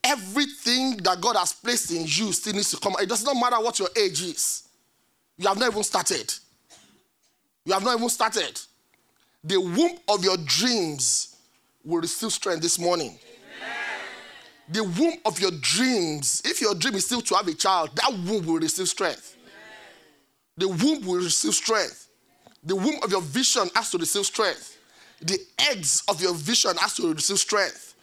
everything 0.05 0.99
that 0.99 1.21
God 1.21 1.37
has 1.37 1.53
placed 1.53 1.91
in 1.91 2.03
you 2.03 2.33
still 2.33 2.53
needs 2.53 2.71
to 2.71 2.77
come. 2.77 2.95
It 3.01 3.09
does 3.09 3.25
not 3.25 3.35
matter 3.35 3.63
what 3.63 3.79
your 3.79 3.89
age 3.97 4.23
is. 4.23 4.69
You 5.37 5.49
have 5.49 5.59
not 5.59 5.71
even 5.71 5.83
started. 5.83 6.33
You 7.65 7.73
have 7.73 7.85
not 7.85 7.97
even 7.97 8.09
started. 8.09 8.61
The 9.43 9.61
womb 9.61 9.99
of 10.09 10.25
your 10.25 10.37
dreams 10.45 11.37
will 11.85 12.01
receive 12.01 12.33
strength 12.33 12.63
this 12.63 12.79
morning. 12.79 13.09
Amen. 13.09 13.77
The 14.69 14.85
womb 14.85 15.15
of 15.27 15.39
your 15.41 15.51
dreams, 15.61 16.41
if 16.45 16.61
your 16.61 16.75
dream 16.75 16.95
is 16.95 17.07
still 17.07 17.21
to 17.23 17.35
have 17.35 17.49
a 17.49 17.55
child, 17.55 17.91
that 17.97 18.11
womb 18.11 18.47
will 18.47 18.59
receive 18.59 18.89
strength. 18.89 19.37
Amen. 19.39 20.79
The 20.79 20.85
womb 20.85 21.07
will 21.07 21.23
receive 21.23 21.55
strength. 21.55 22.09
The 22.63 22.77
womb 22.77 22.97
of 23.03 23.11
your 23.11 23.21
vision 23.21 23.69
has 23.75 23.91
to 23.91 23.99
receive 23.99 24.25
strength. 24.25 24.79
The 25.21 25.39
eggs 25.71 26.03
of 26.09 26.21
your 26.23 26.35
vision 26.35 26.77
has 26.79 26.95
to 26.97 27.13
receive 27.13 27.39
strength. 27.39 27.95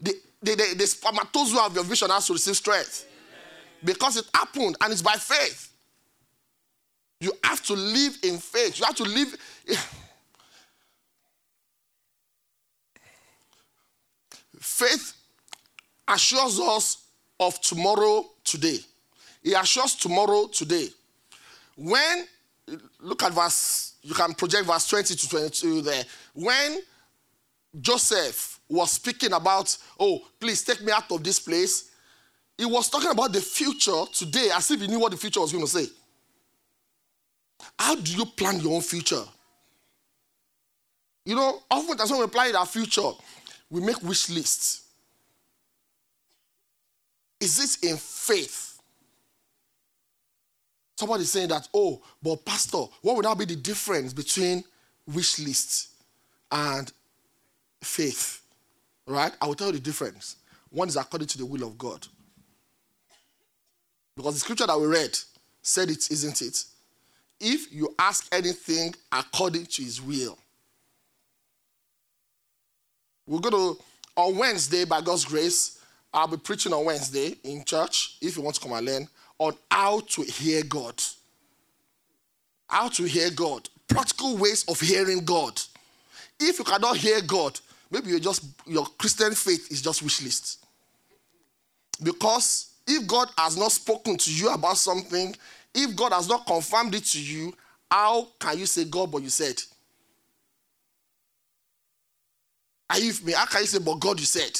The, 0.00 0.14
the, 0.42 0.54
the, 0.54 0.74
the 0.78 0.86
spermatozoa 0.86 1.66
of 1.66 1.74
your 1.74 1.84
vision 1.84 2.10
has 2.10 2.26
to 2.28 2.32
receive 2.32 2.56
strength. 2.56 3.06
Amen. 3.06 3.84
Because 3.84 4.16
it 4.16 4.26
happened 4.34 4.76
and 4.80 4.92
it's 4.92 5.02
by 5.02 5.14
faith. 5.14 5.72
You 7.20 7.32
have 7.44 7.62
to 7.64 7.74
live 7.74 8.18
in 8.22 8.38
faith. 8.38 8.78
You 8.78 8.84
have 8.84 8.96
to 8.96 9.04
live. 9.04 9.36
faith 14.60 15.14
assures 16.08 16.60
us 16.60 17.06
of 17.40 17.60
tomorrow 17.60 18.26
today. 18.44 18.78
It 19.42 19.52
assures 19.52 19.94
tomorrow 19.94 20.48
today. 20.48 20.88
When, 21.76 22.26
look 23.00 23.22
at 23.22 23.32
verse, 23.32 23.94
you 24.02 24.14
can 24.14 24.34
project 24.34 24.66
verse 24.66 24.88
20 24.88 25.14
to 25.14 25.28
22 25.28 25.82
there. 25.82 26.04
When 26.34 26.80
Joseph 27.80 28.60
was 28.68 28.92
speaking 28.92 29.32
about, 29.32 29.76
oh, 29.98 30.20
please 30.40 30.62
take 30.62 30.82
me 30.82 30.92
out 30.92 31.10
of 31.10 31.22
this 31.22 31.38
place, 31.38 31.90
he 32.58 32.64
was 32.64 32.88
talking 32.88 33.10
about 33.10 33.32
the 33.32 33.40
future 33.40 34.04
today 34.12 34.48
as 34.54 34.70
if 34.70 34.80
he 34.80 34.86
knew 34.86 34.98
what 34.98 35.12
the 35.12 35.18
future 35.18 35.40
was 35.40 35.52
going 35.52 35.64
to 35.64 35.70
say. 35.70 35.86
How 37.78 37.94
do 37.94 38.12
you 38.12 38.24
plan 38.24 38.60
your 38.60 38.74
own 38.74 38.82
future? 38.82 39.22
You 41.24 41.34
know, 41.34 41.62
often 41.70 41.98
when 41.98 42.20
we 42.20 42.26
plan 42.28 42.54
our 42.54 42.66
future, 42.66 43.10
we 43.68 43.80
make 43.80 44.00
wish 44.02 44.30
lists. 44.30 44.82
Is 47.40 47.56
this 47.56 47.76
in 47.78 47.96
faith? 47.96 48.80
Somebody's 50.96 51.30
saying 51.30 51.48
that, 51.48 51.68
oh, 51.74 52.00
but 52.22 52.44
Pastor, 52.44 52.84
what 53.02 53.16
would 53.16 53.24
that 53.26 53.36
be 53.36 53.44
the 53.44 53.56
difference 53.56 54.12
between 54.12 54.64
wish 55.06 55.38
lists 55.38 55.88
and 56.50 56.90
faith? 57.82 58.42
Right? 59.06 59.32
I 59.40 59.46
will 59.46 59.54
tell 59.54 59.68
you 59.68 59.74
the 59.74 59.80
difference. 59.80 60.36
One 60.70 60.88
is 60.88 60.96
according 60.96 61.28
to 61.28 61.38
the 61.38 61.46
will 61.46 61.64
of 61.64 61.76
God. 61.76 62.06
Because 64.16 64.34
the 64.34 64.40
scripture 64.40 64.66
that 64.66 64.80
we 64.80 64.86
read 64.86 65.18
said 65.60 65.90
it, 65.90 66.10
isn't 66.10 66.40
it? 66.40 66.64
If 67.40 67.72
you 67.72 67.94
ask 67.98 68.26
anything 68.32 68.94
according 69.12 69.66
to 69.66 69.82
his 69.82 70.00
will. 70.00 70.38
We're 73.26 73.40
going 73.40 73.54
to, 73.54 73.82
on 74.14 74.36
Wednesday, 74.36 74.84
by 74.84 75.00
God's 75.00 75.24
grace, 75.24 75.80
I'll 76.14 76.28
be 76.28 76.36
preaching 76.36 76.72
on 76.72 76.84
Wednesday 76.84 77.36
in 77.44 77.64
church, 77.64 78.16
if 78.22 78.36
you 78.36 78.42
want 78.42 78.56
to 78.56 78.60
come 78.62 78.72
and 78.72 78.86
learn, 78.86 79.08
on 79.38 79.54
how 79.70 80.00
to 80.00 80.22
hear 80.22 80.62
God. 80.64 81.02
How 82.68 82.88
to 82.88 83.04
hear 83.04 83.30
God. 83.30 83.68
Practical 83.88 84.36
ways 84.36 84.64
of 84.68 84.80
hearing 84.80 85.24
God. 85.24 85.60
If 86.40 86.58
you 86.58 86.64
cannot 86.64 86.96
hear 86.96 87.20
God, 87.20 87.58
maybe 87.90 88.10
you're 88.10 88.18
just 88.18 88.44
your 88.66 88.86
Christian 88.98 89.34
faith 89.34 89.70
is 89.70 89.82
just 89.82 90.02
wish 90.02 90.22
list. 90.22 90.64
Because 92.02 92.72
if 92.86 93.06
God 93.06 93.28
has 93.36 93.56
not 93.56 93.72
spoken 93.72 94.16
to 94.16 94.32
you 94.32 94.50
about 94.50 94.76
something, 94.76 95.34
if 95.76 95.94
God 95.94 96.12
has 96.12 96.28
not 96.28 96.46
confirmed 96.46 96.94
it 96.94 97.04
to 97.04 97.22
you, 97.22 97.54
how 97.90 98.28
can 98.40 98.58
you 98.58 98.66
say 98.66 98.84
God, 98.84 99.12
but 99.12 99.22
you 99.22 99.28
said? 99.28 99.60
Are 102.88 102.98
you 102.98 103.12
me? 103.24 103.32
How 103.32 103.46
can 103.46 103.60
you 103.60 103.66
say, 103.66 103.78
but 103.78 104.00
God, 104.00 104.18
you 104.18 104.26
said? 104.26 104.58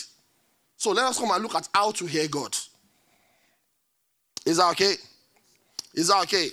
So 0.77 0.91
let 0.91 1.07
us 1.07 1.19
come 1.19 1.31
and 1.31 1.43
look 1.43 1.55
at 1.55 1.69
how 1.75 1.91
to 1.93 2.07
hear 2.07 2.29
God. 2.29 2.55
Is 4.45 4.59
that 4.59 4.71
okay? 4.73 4.95
Is 5.95 6.09
that 6.09 6.23
okay? 6.23 6.49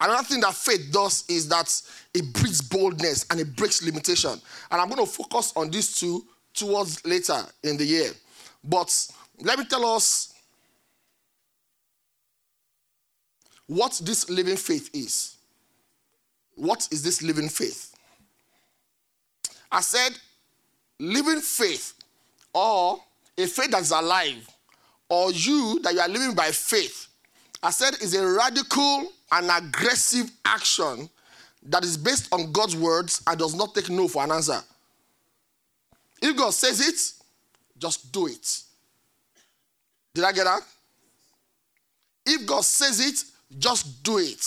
Another 0.00 0.22
thing 0.22 0.40
that 0.40 0.54
faith 0.54 0.90
does 0.92 1.24
is 1.28 1.48
that 1.48 1.70
it 2.14 2.32
breeds 2.32 2.62
boldness 2.62 3.26
and 3.30 3.40
it 3.40 3.54
breaks 3.56 3.82
limitation. 3.82 4.30
And 4.70 4.80
I'm 4.80 4.88
going 4.88 5.04
to 5.04 5.10
focus 5.10 5.52
on 5.56 5.70
these 5.70 5.96
two 5.96 6.24
towards 6.54 7.04
later 7.04 7.40
in 7.64 7.76
the 7.76 7.84
year. 7.84 8.10
But 8.64 8.94
let 9.40 9.58
me 9.58 9.64
tell 9.64 9.84
us 9.84 10.32
what 13.68 14.00
this 14.02 14.28
living 14.28 14.56
faith 14.56 14.90
is. 14.92 15.36
What 16.56 16.88
is 16.90 17.02
this 17.02 17.22
living 17.22 17.48
faith? 17.48 17.94
I 19.70 19.80
said, 19.80 20.10
living 20.98 21.40
faith 21.40 21.94
or 22.52 22.98
a 23.36 23.46
faith 23.46 23.70
that's 23.70 23.92
alive, 23.92 24.48
or 25.08 25.30
you 25.30 25.78
that 25.82 25.94
you 25.94 26.00
are 26.00 26.08
living 26.08 26.34
by 26.34 26.50
faith, 26.50 27.06
I 27.62 27.70
said 27.70 27.94
is 28.02 28.14
a 28.14 28.26
radical 28.26 29.12
and 29.30 29.50
aggressive 29.50 30.30
action 30.44 31.08
that 31.64 31.84
is 31.84 31.96
based 31.96 32.32
on 32.32 32.50
God's 32.50 32.74
words 32.74 33.22
and 33.26 33.38
does 33.38 33.54
not 33.54 33.74
take 33.74 33.90
no 33.90 34.08
for 34.08 34.24
an 34.24 34.32
answer. 34.32 34.60
If 36.20 36.36
God 36.36 36.54
says 36.54 36.80
it, 36.80 37.24
just 37.78 38.10
do 38.10 38.26
it. 38.26 38.62
Did 40.14 40.24
I 40.24 40.32
get 40.32 40.44
that? 40.44 40.62
If 42.26 42.46
God 42.46 42.64
says 42.64 43.00
it, 43.00 43.24
just 43.56 44.02
do 44.02 44.18
it. 44.18 44.44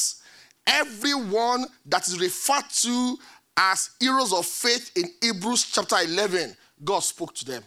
Everyone 0.67 1.65
that 1.86 2.08
is 2.08 2.20
referred 2.20 2.69
to 2.82 3.17
as 3.58 3.91
heroes 3.99 4.34
of 4.34 4.45
faith 4.45 4.91
in 4.95 5.06
Hebrews 5.21 5.71
chapter 5.71 5.95
11, 5.97 6.56
God 6.84 6.99
spoke 6.99 7.34
to 7.36 7.45
them. 7.45 7.63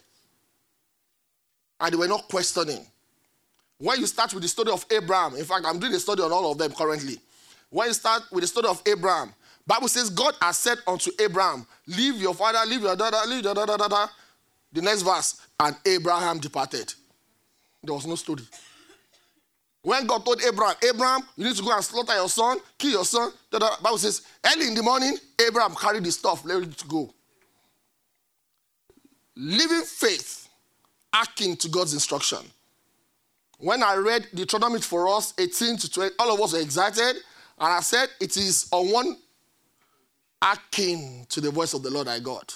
And 1.79 1.93
they 1.93 1.97
were 1.97 2.07
not 2.07 2.27
questioning. 2.29 2.85
When 3.77 3.99
you 3.99 4.07
start 4.07 4.33
with 4.33 4.43
the 4.43 4.49
story 4.49 4.71
of 4.71 4.85
Abraham, 4.89 5.35
in 5.35 5.43
fact, 5.43 5.65
I'm 5.65 5.79
doing 5.79 5.93
a 5.93 5.99
study 5.99 6.21
on 6.21 6.31
all 6.31 6.51
of 6.51 6.57
them 6.57 6.71
currently. 6.71 7.19
When 7.69 7.87
you 7.87 7.93
start 7.93 8.23
with 8.31 8.41
the 8.41 8.47
story 8.47 8.67
of 8.69 8.81
Abraham, 8.85 9.33
Bible 9.67 9.87
says 9.87 10.09
God 10.09 10.33
has 10.41 10.57
said 10.57 10.77
unto 10.87 11.11
Abraham, 11.19 11.65
leave 11.87 12.15
your 12.15 12.33
father, 12.33 12.59
leave 12.67 12.81
your 12.81 12.95
daughter, 12.95 13.17
leave 13.27 13.43
your 13.43 13.53
da 13.53 13.65
da 13.65 13.77
da 13.77 13.87
da. 13.87 14.07
The 14.71 14.81
next 14.81 15.01
verse, 15.01 15.41
and 15.59 15.75
Abraham 15.85 16.39
departed. 16.39 16.93
There 17.83 17.93
was 17.93 18.05
no 18.05 18.15
story. 18.15 18.43
When 19.85 20.07
God 20.07 20.25
told 20.25 20.41
Abraham, 20.41 20.75
Abraham, 20.83 21.21
you 21.37 21.45
need 21.45 21.55
to 21.57 21.61
go 21.61 21.71
and 21.71 21.83
slaughter 21.83 22.15
your 22.15 22.27
son, 22.27 22.57
kill 22.75 22.89
your 22.89 23.05
son. 23.05 23.31
The 23.51 23.59
Bible 23.59 23.99
says, 23.99 24.23
early 24.43 24.65
in 24.65 24.73
the 24.73 24.81
morning, 24.81 25.15
Abraham 25.39 25.75
carried 25.75 26.03
the 26.03 26.11
stuff, 26.11 26.43
ready 26.43 26.65
to 26.65 26.87
go. 26.87 27.13
Living 29.35 29.83
faith, 29.83 30.49
acting 31.13 31.55
to 31.57 31.69
God's 31.69 31.93
instruction. 31.93 32.39
When 33.59 33.83
I 33.83 33.97
read 33.97 34.27
Deuteronomy 34.33 34.81
for 34.81 35.07
us, 35.07 35.35
18 35.37 35.77
to 35.77 35.91
20, 35.91 36.15
all 36.17 36.33
of 36.33 36.41
us 36.41 36.53
were 36.53 36.61
excited. 36.61 37.17
And 37.59 37.73
I 37.73 37.81
said, 37.81 38.09
it 38.19 38.37
is 38.37 38.67
on 38.71 38.91
one 38.91 39.17
acting 40.41 41.27
to 41.29 41.39
the 41.39 41.51
voice 41.51 41.75
of 41.75 41.83
the 41.83 41.91
Lord 41.91 42.07
thy 42.07 42.17
God. 42.17 42.51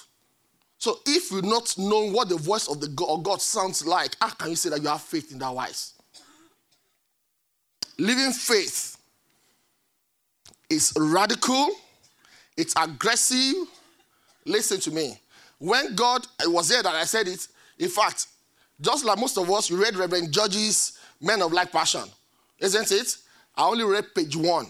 So 0.80 0.98
if 1.06 1.30
you 1.30 1.44
not 1.44 1.78
know 1.78 2.10
what 2.10 2.30
the 2.30 2.38
voice 2.38 2.68
of 2.68 2.82
the 2.82 2.88
God, 2.88 3.24
God 3.24 3.40
sounds 3.40 3.86
like, 3.86 4.16
how 4.20 4.30
can 4.30 4.50
you 4.50 4.56
say 4.56 4.72
that 4.72 4.82
you 4.82 4.88
have 4.88 5.02
faith 5.02 5.32
in 5.32 5.38
that 5.38 5.54
wise? 5.54 5.94
Living 8.00 8.32
faith 8.32 8.98
is 10.70 10.94
radical, 10.98 11.70
it's 12.56 12.74
aggressive. 12.78 13.56
Listen 14.46 14.80
to 14.80 14.92
me. 14.92 15.20
When 15.58 15.96
God 15.96 16.26
it 16.42 16.50
was 16.50 16.70
there 16.70 16.82
that 16.82 16.96
I 16.96 17.04
said 17.04 17.28
it, 17.28 17.46
in 17.78 17.90
fact, 17.90 18.28
just 18.80 19.04
like 19.04 19.20
most 19.20 19.38
of 19.38 19.52
us, 19.52 19.70
you 19.70 19.82
read 19.82 19.98
Reverend 19.98 20.32
Judge's 20.32 20.98
Men 21.20 21.42
of 21.42 21.52
Like 21.52 21.74
Passion, 21.74 22.06
isn't 22.60 22.92
it? 22.92 23.18
I 23.56 23.68
only 23.68 23.84
read 23.84 24.16
page 24.16 24.36
one. 24.36 24.68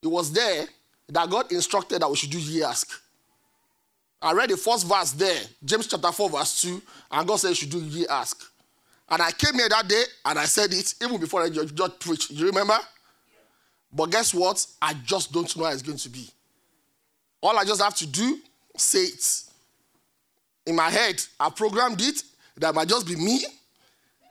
It 0.00 0.06
was 0.06 0.32
there 0.32 0.66
that 1.08 1.28
God 1.28 1.50
instructed 1.50 2.02
that 2.02 2.08
we 2.08 2.14
should 2.14 2.30
do 2.30 2.38
ye 2.38 2.62
ask. 2.62 2.88
I 4.22 4.32
read 4.32 4.50
the 4.50 4.56
first 4.56 4.86
verse 4.86 5.10
there, 5.10 5.42
James 5.64 5.88
chapter 5.88 6.12
4, 6.12 6.30
verse 6.30 6.62
2, 6.62 6.80
and 7.10 7.26
God 7.26 7.36
said 7.36 7.48
you 7.48 7.54
should 7.56 7.70
do 7.70 7.80
ye 7.80 8.06
ask. 8.06 8.40
And 9.08 9.20
I 9.20 9.30
came 9.32 9.54
here 9.54 9.68
that 9.68 9.86
day 9.88 10.02
and 10.24 10.38
I 10.38 10.44
said 10.44 10.72
it 10.72 10.94
even 11.02 11.20
before 11.20 11.42
I 11.42 11.50
just, 11.50 11.74
preached. 12.00 12.30
You 12.30 12.46
remember? 12.46 12.78
But 13.92 14.10
guess 14.10 14.34
what? 14.34 14.66
I 14.80 14.94
just 15.04 15.32
don't 15.32 15.54
know 15.56 15.64
how 15.64 15.72
it's 15.72 15.82
going 15.82 15.98
to 15.98 16.08
be. 16.08 16.28
All 17.42 17.56
I 17.58 17.64
just 17.64 17.82
have 17.82 17.94
to 17.96 18.06
do, 18.06 18.40
say 18.76 19.00
it. 19.00 19.42
In 20.66 20.74
my 20.74 20.88
head, 20.88 21.22
I 21.38 21.50
programmed 21.50 22.00
it 22.00 22.22
that 22.56 22.74
might 22.74 22.88
just 22.88 23.06
be 23.06 23.16
me, 23.16 23.44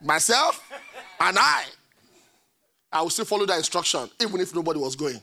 myself, 0.01 0.67
and 1.19 1.37
I. 1.37 1.65
I 2.91 3.01
will 3.01 3.09
still 3.09 3.25
follow 3.25 3.45
that 3.45 3.57
instruction, 3.57 4.09
even 4.19 4.41
if 4.41 4.53
nobody 4.53 4.79
was 4.79 4.95
going. 4.95 5.21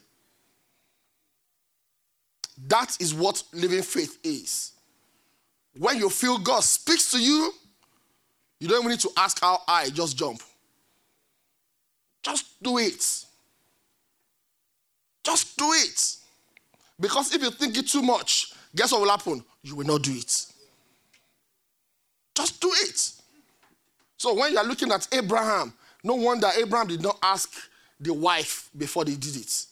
That 2.67 2.97
is 3.01 3.15
what 3.15 3.43
living 3.53 3.83
faith 3.83 4.19
is. 4.23 4.73
When 5.77 5.99
you 5.99 6.11
feel 6.11 6.39
God 6.39 6.63
speaks 6.63 7.11
to 7.13 7.19
you, 7.21 7.53
you 8.61 8.69
don't 8.69 8.81
even 8.81 8.91
need 8.91 9.01
to 9.01 9.11
ask 9.17 9.41
how 9.41 9.63
I 9.67 9.89
just 9.91 10.17
jump. 10.17 10.43
Just 12.23 12.63
do 12.63 12.79
it. 12.79 13.03
Just 15.25 15.57
do 15.57 15.73
it. 15.73 16.17
Because 17.01 17.35
if 17.35 17.43
you 17.43 17.51
think 17.51 17.77
it 17.79 17.89
too 17.89 18.03
much, 18.03 18.53
guess 18.77 18.93
what 18.93 19.01
will 19.01 19.09
happen? 19.09 19.43
You 19.63 19.77
will 19.77 19.87
not 19.87 20.03
do 20.03 20.13
it. 20.13 20.47
Just 22.35 22.61
do 22.61 22.71
it. 22.73 23.13
So 24.19 24.35
when 24.35 24.53
you 24.53 24.59
are 24.59 24.65
looking 24.65 24.93
at 24.93 25.09
Abraham, 25.13 25.73
no 26.05 26.15
wonder 26.15 26.49
Abraham 26.59 26.89
did 26.89 27.03
not 27.03 27.19
ask 27.23 27.51
the 27.99 28.13
wife 28.13 28.69
before 28.77 29.05
they 29.07 29.15
did 29.15 29.37
it. 29.37 29.67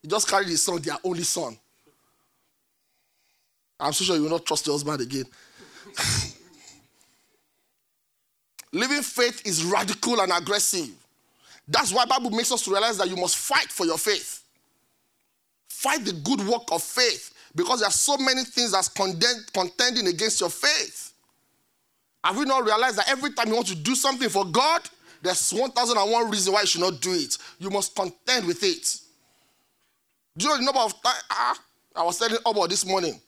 He 0.00 0.08
just 0.08 0.28
carried 0.28 0.48
his 0.48 0.64
son, 0.64 0.80
their 0.80 0.96
only 1.04 1.22
son. 1.22 1.58
I'm 3.78 3.92
so 3.92 4.04
sure 4.04 4.16
you 4.16 4.22
will 4.22 4.30
not 4.30 4.46
trust 4.46 4.66
your 4.66 4.74
husband 4.74 5.02
again. 5.02 5.24
Living 8.74 9.02
faith 9.02 9.46
is 9.46 9.64
radical 9.64 10.20
and 10.20 10.32
aggressive. 10.32 10.90
That's 11.68 11.92
why 11.92 12.04
Bible 12.06 12.30
makes 12.30 12.50
us 12.50 12.62
to 12.64 12.72
realize 12.72 12.98
that 12.98 13.08
you 13.08 13.14
must 13.14 13.36
fight 13.36 13.70
for 13.70 13.86
your 13.86 13.96
faith. 13.96 14.42
Fight 15.68 16.04
the 16.04 16.12
good 16.12 16.40
work 16.46 16.64
of 16.72 16.82
faith 16.82 17.32
because 17.54 17.80
there 17.80 17.88
are 17.88 17.92
so 17.92 18.16
many 18.16 18.42
things 18.42 18.72
that's 18.72 18.88
contending 18.88 20.08
against 20.08 20.40
your 20.40 20.50
faith. 20.50 21.12
Have 22.24 22.36
you 22.36 22.46
not 22.46 22.64
realized 22.64 22.98
that 22.98 23.08
every 23.08 23.32
time 23.32 23.48
you 23.48 23.54
want 23.54 23.68
to 23.68 23.76
do 23.76 23.94
something 23.94 24.28
for 24.28 24.44
God, 24.44 24.80
there's 25.22 25.52
1001 25.52 26.30
reason 26.30 26.52
why 26.52 26.62
you 26.62 26.66
should 26.66 26.80
not 26.80 27.00
do 27.00 27.12
it. 27.12 27.38
You 27.60 27.70
must 27.70 27.94
contend 27.94 28.44
with 28.44 28.62
it. 28.64 28.98
Do 30.36 30.46
you 30.46 30.50
know 30.50 30.58
the 30.58 30.64
number 30.64 30.80
of 30.80 31.00
time? 31.00 31.14
Ah, 31.30 31.56
I 31.94 32.02
was 32.02 32.18
telling 32.18 32.38
about 32.44 32.68
this 32.70 32.84
morning. 32.84 33.20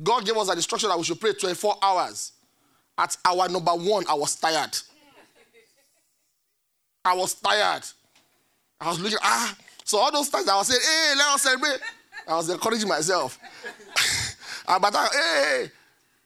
God 0.00 0.24
gave 0.24 0.36
us 0.36 0.48
an 0.48 0.56
instruction 0.56 0.90
that 0.90 0.96
we 0.96 1.02
should 1.02 1.20
pray 1.20 1.32
24 1.32 1.76
hours. 1.82 2.32
At 2.96 3.16
hour 3.24 3.48
number 3.48 3.72
one, 3.72 4.04
I 4.08 4.14
was 4.14 4.36
tired. 4.36 4.78
I 7.04 7.14
was 7.14 7.34
tired. 7.34 7.82
I 8.80 8.88
was 8.88 9.00
looking, 9.00 9.18
ah. 9.22 9.56
So 9.84 9.98
all 9.98 10.12
those 10.12 10.28
times 10.28 10.48
I 10.48 10.56
was 10.56 10.68
saying, 10.68 10.80
hey, 10.80 11.14
let 11.16 11.34
us 11.34 11.42
celebrate. 11.42 11.80
I 12.26 12.36
was 12.36 12.48
encouraging 12.48 12.88
myself. 12.88 13.38
and 14.68 14.80
by 14.82 14.90
that, 14.90 15.10
hey, 15.12 15.70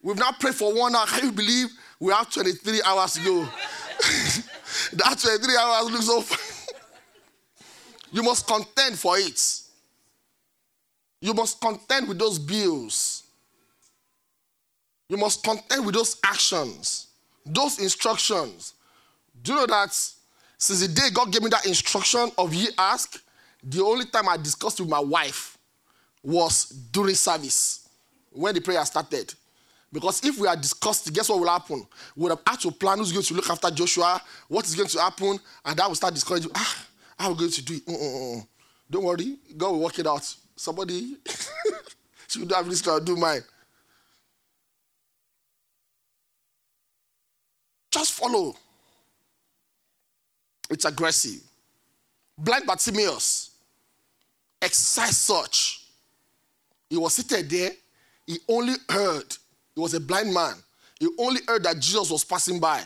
we've 0.03 0.19
now 0.19 0.33
prayed 0.33 0.55
for 0.55 0.75
one 0.75 0.95
hour. 0.95 1.07
Can 1.07 1.27
you 1.27 1.33
believe 1.33 1.69
we 1.99 2.12
have 2.12 2.31
23 2.31 2.83
hours 2.85 3.15
to 3.15 3.25
go? 3.25 3.41
that 4.93 5.19
23 5.19 5.57
hours 5.57 5.91
looks 5.91 6.07
so 6.07 6.23
You 8.12 8.23
must 8.23 8.47
contend 8.47 8.99
for 8.99 9.19
it. 9.19 9.41
You 11.21 11.35
must 11.35 11.61
contend 11.61 12.09
with 12.09 12.19
those 12.19 12.39
bills. 12.39 13.25
You 15.09 15.17
must 15.17 15.43
contend 15.43 15.87
with 15.87 15.95
those 15.95 16.17
actions, 16.25 17.09
those 17.45 17.79
instructions. 17.79 18.75
Do 19.43 19.53
you 19.53 19.59
know 19.59 19.67
that 19.67 19.97
since 20.59 20.81
the 20.81 20.88
day 20.88 21.09
God 21.12 21.33
gave 21.33 21.42
me 21.42 21.51
that 21.51 21.66
instruction 21.66 22.31
of 22.38 22.55
ye 22.55 22.69
ask, 22.79 23.23
the 23.62 23.83
only 23.83 24.07
time 24.07 24.29
I 24.29 24.37
discussed 24.37 24.81
with 24.81 24.88
my 24.88 25.01
wife 25.01 25.59
was 26.23 26.66
during 26.66 27.14
service 27.14 27.88
when 28.31 28.55
the 28.55 28.61
prayer 28.61 28.85
started. 28.85 29.35
Because 29.92 30.25
if 30.25 30.38
we 30.38 30.49
had 30.49 30.61
discussed, 30.61 31.12
guess 31.12 31.29
what 31.29 31.40
will 31.40 31.49
happen? 31.49 31.87
We 32.16 32.23
would 32.23 32.31
have 32.31 32.42
had 32.47 32.61
to 32.61 32.71
plan 32.71 32.99
who's 32.99 33.12
going 33.12 33.25
to 33.25 33.35
look 33.35 33.49
after 33.49 33.71
Joshua, 33.71 34.21
what 34.49 34.66
is 34.66 34.75
going 34.75 34.88
to 34.88 35.01
happen, 35.01 35.38
and 35.64 35.79
that 35.79 35.88
will 35.88 35.95
start 35.95 36.14
discouraging. 36.14 36.51
Ah, 36.55 36.87
how 37.19 37.29
are 37.29 37.33
we 37.33 37.38
going 37.38 37.51
to 37.51 37.62
do 37.64 37.75
it? 37.75 37.87
Mm-mm-mm. 37.87 38.47
Don't 38.90 39.05
worry, 39.05 39.37
God 39.57 39.73
will 39.73 39.81
work 39.81 39.99
it 39.99 40.07
out. 40.07 40.35
Somebody 40.55 41.16
should 42.29 42.51
have 42.53 42.69
this 42.69 42.83
to 42.83 43.01
do 43.03 43.16
mine. 43.16 43.42
Just 47.90 48.12
follow. 48.12 48.55
It's 50.71 50.85
aggressive. 50.85 51.41
Blind 52.39 52.67
Bartimaeus 52.67 53.51
exercised 54.61 55.15
such. 55.15 55.87
He 56.91 56.97
was 56.97 57.15
seated 57.15 57.49
there. 57.51 57.71
He 58.27 58.39
only 58.49 58.75
heard. 58.89 59.37
He 59.75 59.81
was 59.81 59.95
a 59.95 60.01
blind 60.01 60.33
man. 60.33 60.55
He 60.99 61.09
only 61.19 61.41
heard 61.47 61.63
that 61.65 61.79
Jesus 61.79 62.11
was 62.11 62.25
passing 62.25 62.59
by. 62.59 62.83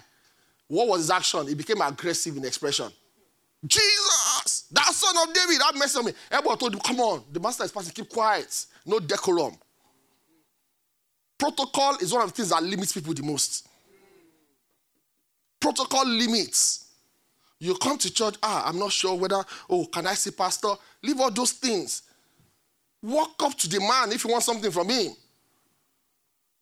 What 0.69 0.89
was 0.89 1.03
his 1.03 1.11
action? 1.11 1.47
He 1.49 1.55
became 1.55 1.81
aggressive 1.81 2.37
in 2.37 2.45
expression. 2.45 2.91
Jesus, 3.67 4.67
that 4.73 4.87
son 4.87 5.15
of 5.29 5.35
David, 5.35 5.61
that 5.61 5.75
messed 5.77 6.03
me. 6.03 6.13
Everyone 6.31 6.59
told 6.59 6.75
him, 6.75 6.81
come 6.81 7.01
on, 7.01 7.25
the 7.31 7.41
master 7.41 7.65
is 7.65 7.73
passing, 7.73 7.93
keep 7.93 8.09
quiet. 8.09 8.67
No 8.87 8.99
decorum. 9.01 9.57
Protocol 11.39 11.97
is 12.01 12.13
one 12.13 12.23
of 12.23 12.29
the 12.31 12.35
things 12.37 12.51
that 12.51 12.63
limits 12.63 12.93
people 12.93 13.13
the 13.13 13.23
most. 13.23 13.67
Protocol 15.59 16.07
limits. 16.07 16.90
You 17.61 17.75
come 17.75 17.99
to 17.99 18.13
church, 18.13 18.37
ah, 18.43 18.65
I'm 18.67 18.79
not 18.79 18.91
sure 18.91 19.15
whether, 19.15 19.45
oh, 19.69 19.85
can 19.85 20.07
I 20.07 20.15
see 20.15 20.31
pastor? 20.31 20.73
Leave 21.03 21.21
all 21.21 21.31
those 21.31 21.53
things. 21.53 22.03
Walk 23.03 23.35
up 23.43 23.55
to 23.59 23.69
the 23.69 23.81
man 23.81 24.13
if 24.13 24.25
you 24.25 24.31
want 24.31 24.43
something 24.43 24.71
from 24.71 24.89
him. 24.89 25.13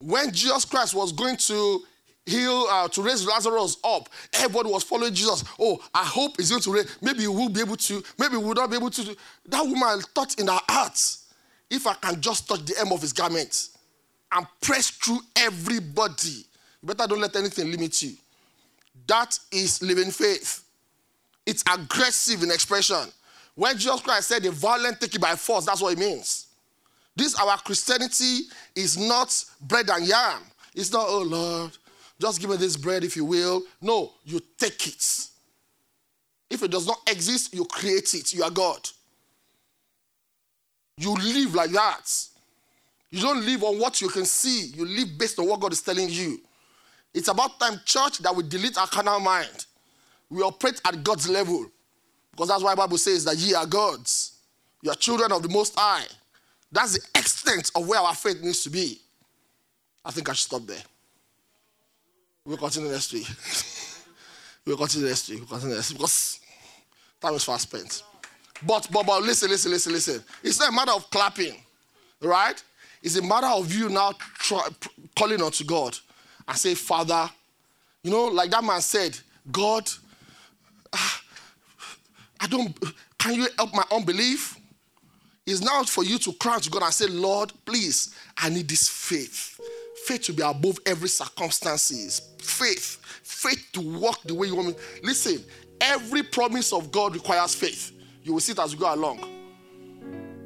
When 0.01 0.33
Jesus 0.33 0.65
Christ 0.65 0.95
was 0.95 1.13
going 1.13 1.37
to 1.37 1.83
heal, 2.27 2.67
uh, 2.69 2.89
to 2.89 3.03
raise 3.03 3.25
Lazarus 3.27 3.79
up, 3.85 4.09
everybody 4.33 4.71
was 4.71 4.83
following 4.83 5.15
Jesus. 5.15 5.45
Oh, 5.59 5.81
I 5.95 6.05
hope 6.05 6.37
he's 6.37 6.51
going 6.51 6.63
to 6.63 6.73
raise. 6.73 6.99
Maybe 7.01 7.21
we 7.21 7.29
will 7.29 7.49
be 7.49 7.61
able 7.61 7.77
to, 7.77 8.03
maybe 8.19 8.37
we 8.37 8.45
will 8.45 8.55
not 8.55 8.71
be 8.71 8.77
able 8.77 8.91
to. 8.91 9.17
That 9.47 9.65
woman 9.65 10.01
thought 10.15 10.39
in 10.39 10.49
her 10.49 10.61
heart, 10.69 11.01
if 11.71 11.87
I 11.87 11.95
can 11.95 12.21
just 12.21 12.49
touch 12.49 12.65
the 12.65 12.75
hem 12.77 12.93
of 12.93 13.01
his 13.01 13.13
garment 13.13 13.69
and 14.33 14.47
press 14.61 14.91
through 14.91 15.21
everybody, 15.37 16.45
you 16.83 16.87
better 16.87 17.07
don't 17.07 17.21
let 17.21 17.37
anything 17.37 17.71
limit 17.71 18.03
you. 18.03 18.15
That 19.07 19.39
is 19.53 19.81
living 19.81 20.11
faith. 20.11 20.65
It's 21.49 21.65
aggressive 21.73 22.43
in 22.43 22.51
expression. 22.51 23.11
When 23.55 23.79
Jesus 23.79 24.03
Christ 24.03 24.29
said 24.29 24.43
the 24.43 24.51
violent 24.51 25.01
take 25.01 25.15
it 25.15 25.21
by 25.21 25.35
force, 25.35 25.65
that's 25.65 25.81
what 25.81 25.95
it 25.95 25.99
means. 25.99 26.49
This 27.17 27.35
our 27.41 27.57
Christianity 27.57 28.41
is 28.77 28.99
not 28.99 29.35
bread 29.63 29.89
and 29.89 30.07
yam. 30.07 30.43
It's 30.75 30.93
not, 30.93 31.07
oh 31.09 31.23
Lord, 31.23 31.71
just 32.21 32.39
give 32.39 32.51
me 32.51 32.57
this 32.59 32.77
bread 32.77 33.03
if 33.03 33.17
you 33.17 33.25
will. 33.25 33.63
No, 33.81 34.13
you 34.27 34.43
take 34.59 34.89
it. 34.89 35.27
If 36.51 36.63
it 36.63 36.71
does 36.71 36.87
not 36.87 36.99
exist, 37.11 37.55
you 37.55 37.65
create 37.65 38.13
it. 38.13 38.35
You 38.35 38.43
are 38.43 38.51
God. 38.51 38.87
You 40.99 41.15
live 41.15 41.55
like 41.55 41.71
that. 41.71 42.13
You 43.11 43.23
don't 43.23 43.43
live 43.47 43.65
on 43.65 43.79
what 43.79 44.03
you 44.03 44.11
can 44.11 44.27
see, 44.27 44.67
you 44.77 44.85
live 44.85 45.17
based 45.17 45.39
on 45.39 45.49
what 45.49 45.61
God 45.61 45.73
is 45.73 45.81
telling 45.81 46.11
you. 46.11 46.43
It's 47.15 47.29
about 47.29 47.59
time, 47.59 47.81
church, 47.87 48.19
that 48.19 48.37
we 48.37 48.43
delete 48.43 48.77
our 48.77 48.87
carnal 48.87 49.19
mind 49.19 49.65
we 50.31 50.43
operate 50.43 50.81
at 50.85 51.03
God's 51.03 51.29
level. 51.29 51.67
Because 52.33 52.49
that's 52.49 52.63
why 52.63 52.73
the 52.73 52.77
Bible 52.77 52.99
says 52.99 53.25
that 53.25 53.37
ye 53.37 53.55
are 53.55 53.67
gods. 53.67 54.39
You 54.83 54.91
are 54.91 54.95
children 54.95 55.33
of 55.33 55.43
the 55.43 55.49
Most 55.49 55.75
High. 55.77 56.05
That's 56.71 56.93
the 56.99 57.19
extent 57.19 57.71
of 57.75 57.89
where 57.89 58.01
our 58.01 58.15
faith 58.15 58.43
needs 58.43 58.63
to 58.65 58.71
be. 58.71 59.01
I 60.05 60.11
think 60.11 60.29
I 60.29 60.33
should 60.33 60.47
stop 60.47 60.67
there. 60.67 60.83
We'll 62.45 62.57
continue 62.57 62.91
next 62.91 63.13
week. 63.13 63.27
we'll 64.65 64.77
continue 64.77 65.09
next 65.09 65.29
week. 65.29 65.41
We'll 65.41 65.49
continue 65.49 65.77
next 65.77 65.91
week 65.91 65.99
because 65.99 66.41
time 67.21 67.35
is 67.35 67.45
fast 67.45 67.63
spent. 67.69 68.03
But, 68.67 68.89
but, 68.91 69.07
but 69.07 69.23
listen, 69.23 69.51
listen, 69.51 69.71
listen, 69.71 69.93
listen. 69.93 70.25
It's 70.43 70.59
not 70.59 70.71
a 70.71 70.73
matter 70.73 70.93
of 70.93 71.11
clapping, 71.11 71.55
right? 72.21 72.63
It's 73.03 73.17
a 73.17 73.23
matter 73.23 73.47
of 73.47 73.73
you 73.73 73.89
now 73.89 74.13
try, 74.39 74.67
calling 75.17 75.43
unto 75.43 75.65
God 75.65 75.97
and 76.47 76.57
say, 76.57 76.75
Father, 76.75 77.29
you 78.03 78.11
know, 78.11 78.27
like 78.27 78.51
that 78.51 78.65
man 78.65 78.81
said, 78.81 79.19
God, 79.51 79.89
Ah, 80.93 81.23
I 82.41 82.47
don't, 82.47 82.77
can 83.19 83.35
you 83.35 83.49
help 83.57 83.75
my 83.75 83.85
unbelief? 83.91 84.59
It's 85.47 85.63
now 85.63 85.83
for 85.85 86.05
you 86.05 86.19
to 86.19 86.33
cry 86.35 86.59
to 86.59 86.71
God 86.71 86.83
and 86.83 86.93
say, 86.93 87.07
Lord, 87.07 87.53
please, 87.65 88.15
I 88.37 88.51
need 88.51 88.69
this 88.69 88.89
faith. 88.89 89.59
Faith 90.05 90.23
to 90.25 90.33
be 90.35 90.43
above 90.43 90.79
every 90.85 91.09
circumstances. 91.09 92.21
Faith. 92.39 92.99
Faith 93.23 93.67
to 93.73 93.81
walk 93.81 94.23
the 94.25 94.35
way 94.35 94.49
you 94.49 94.57
want 94.57 94.69
me. 94.69 94.75
Listen, 95.03 95.43
every 95.81 96.23
promise 96.23 96.73
of 96.73 96.93
God 96.93 97.15
requires 97.15 97.55
faith. 97.55 97.93
You 98.23 98.35
will 98.35 98.41
see 98.41 98.53
it 98.53 98.59
as 98.59 98.75
you 98.75 98.79
go 98.79 98.95
along. 98.95 99.25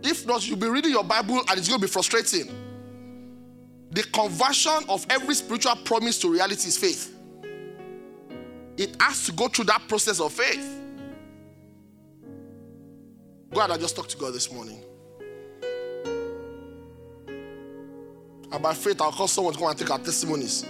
If 0.05 0.27
not, 0.27 0.47
you'll 0.47 0.57
be 0.59 0.69
reading 0.69 0.93
your 0.93 1.05
Bible 1.05 1.39
and 1.39 1.59
it's 1.59 1.69
going 1.69 1.81
to 1.81 1.87
be 1.87 1.91
frustrating. 1.91 2.49
The 3.91 4.05
conversion 4.05 4.85
of 4.89 5.05
every 5.11 5.35
spiritual 5.35 5.77
promise 5.85 6.19
to 6.21 6.33
reality 6.33 6.69
is 6.69 6.79
faith. 6.79 7.15
It 8.77 8.97
has 9.01 9.27
to 9.27 9.33
go 9.33 9.49
through 9.49 9.67
that 9.67 9.87
process 9.89 10.21
of 10.21 10.33
faith. 10.33 10.81
God, 13.53 13.71
I 13.71 13.77
just 13.77 13.95
talked 13.95 14.11
to 14.11 14.17
God 14.17 14.33
this 14.33 14.51
morning. 14.51 14.83
And 18.51 18.63
by 18.63 18.75
faith, 18.75 19.01
I'll 19.01 19.13
call 19.13 19.29
someone 19.29 19.55
to 19.55 19.59
come 19.59 19.69
and 19.69 19.79
take 19.79 19.91
our 19.91 19.99
testimonies. 19.99 20.65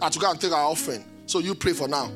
I 0.00 0.08
to 0.08 0.18
go 0.18 0.30
and 0.30 0.40
take 0.40 0.52
our 0.52 0.64
offering. 0.64 1.04
So 1.26 1.38
you 1.38 1.54
pray 1.54 1.72
for 1.72 1.88
now. 1.88 2.10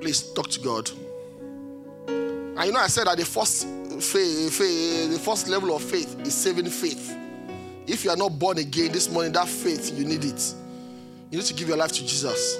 Please 0.00 0.32
talk 0.34 0.48
to 0.50 0.60
God. 0.60 0.90
And 2.64 2.70
you 2.70 2.78
know, 2.78 2.82
I 2.82 2.86
said 2.86 3.06
that 3.06 3.18
the 3.18 3.26
first 3.26 3.66
faith, 4.00 4.56
faith, 4.56 5.12
the 5.12 5.18
first 5.18 5.48
level 5.48 5.76
of 5.76 5.82
faith 5.82 6.18
is 6.20 6.32
saving 6.32 6.70
faith. 6.70 7.14
If 7.86 8.06
you 8.06 8.10
are 8.10 8.16
not 8.16 8.38
born 8.38 8.56
again 8.56 8.90
this 8.90 9.10
morning, 9.10 9.32
that 9.32 9.48
faith, 9.48 9.92
you 9.94 10.06
need 10.06 10.24
it. 10.24 10.54
You 11.30 11.36
need 11.36 11.44
to 11.44 11.52
give 11.52 11.68
your 11.68 11.76
life 11.76 11.92
to 11.92 12.00
Jesus. 12.06 12.56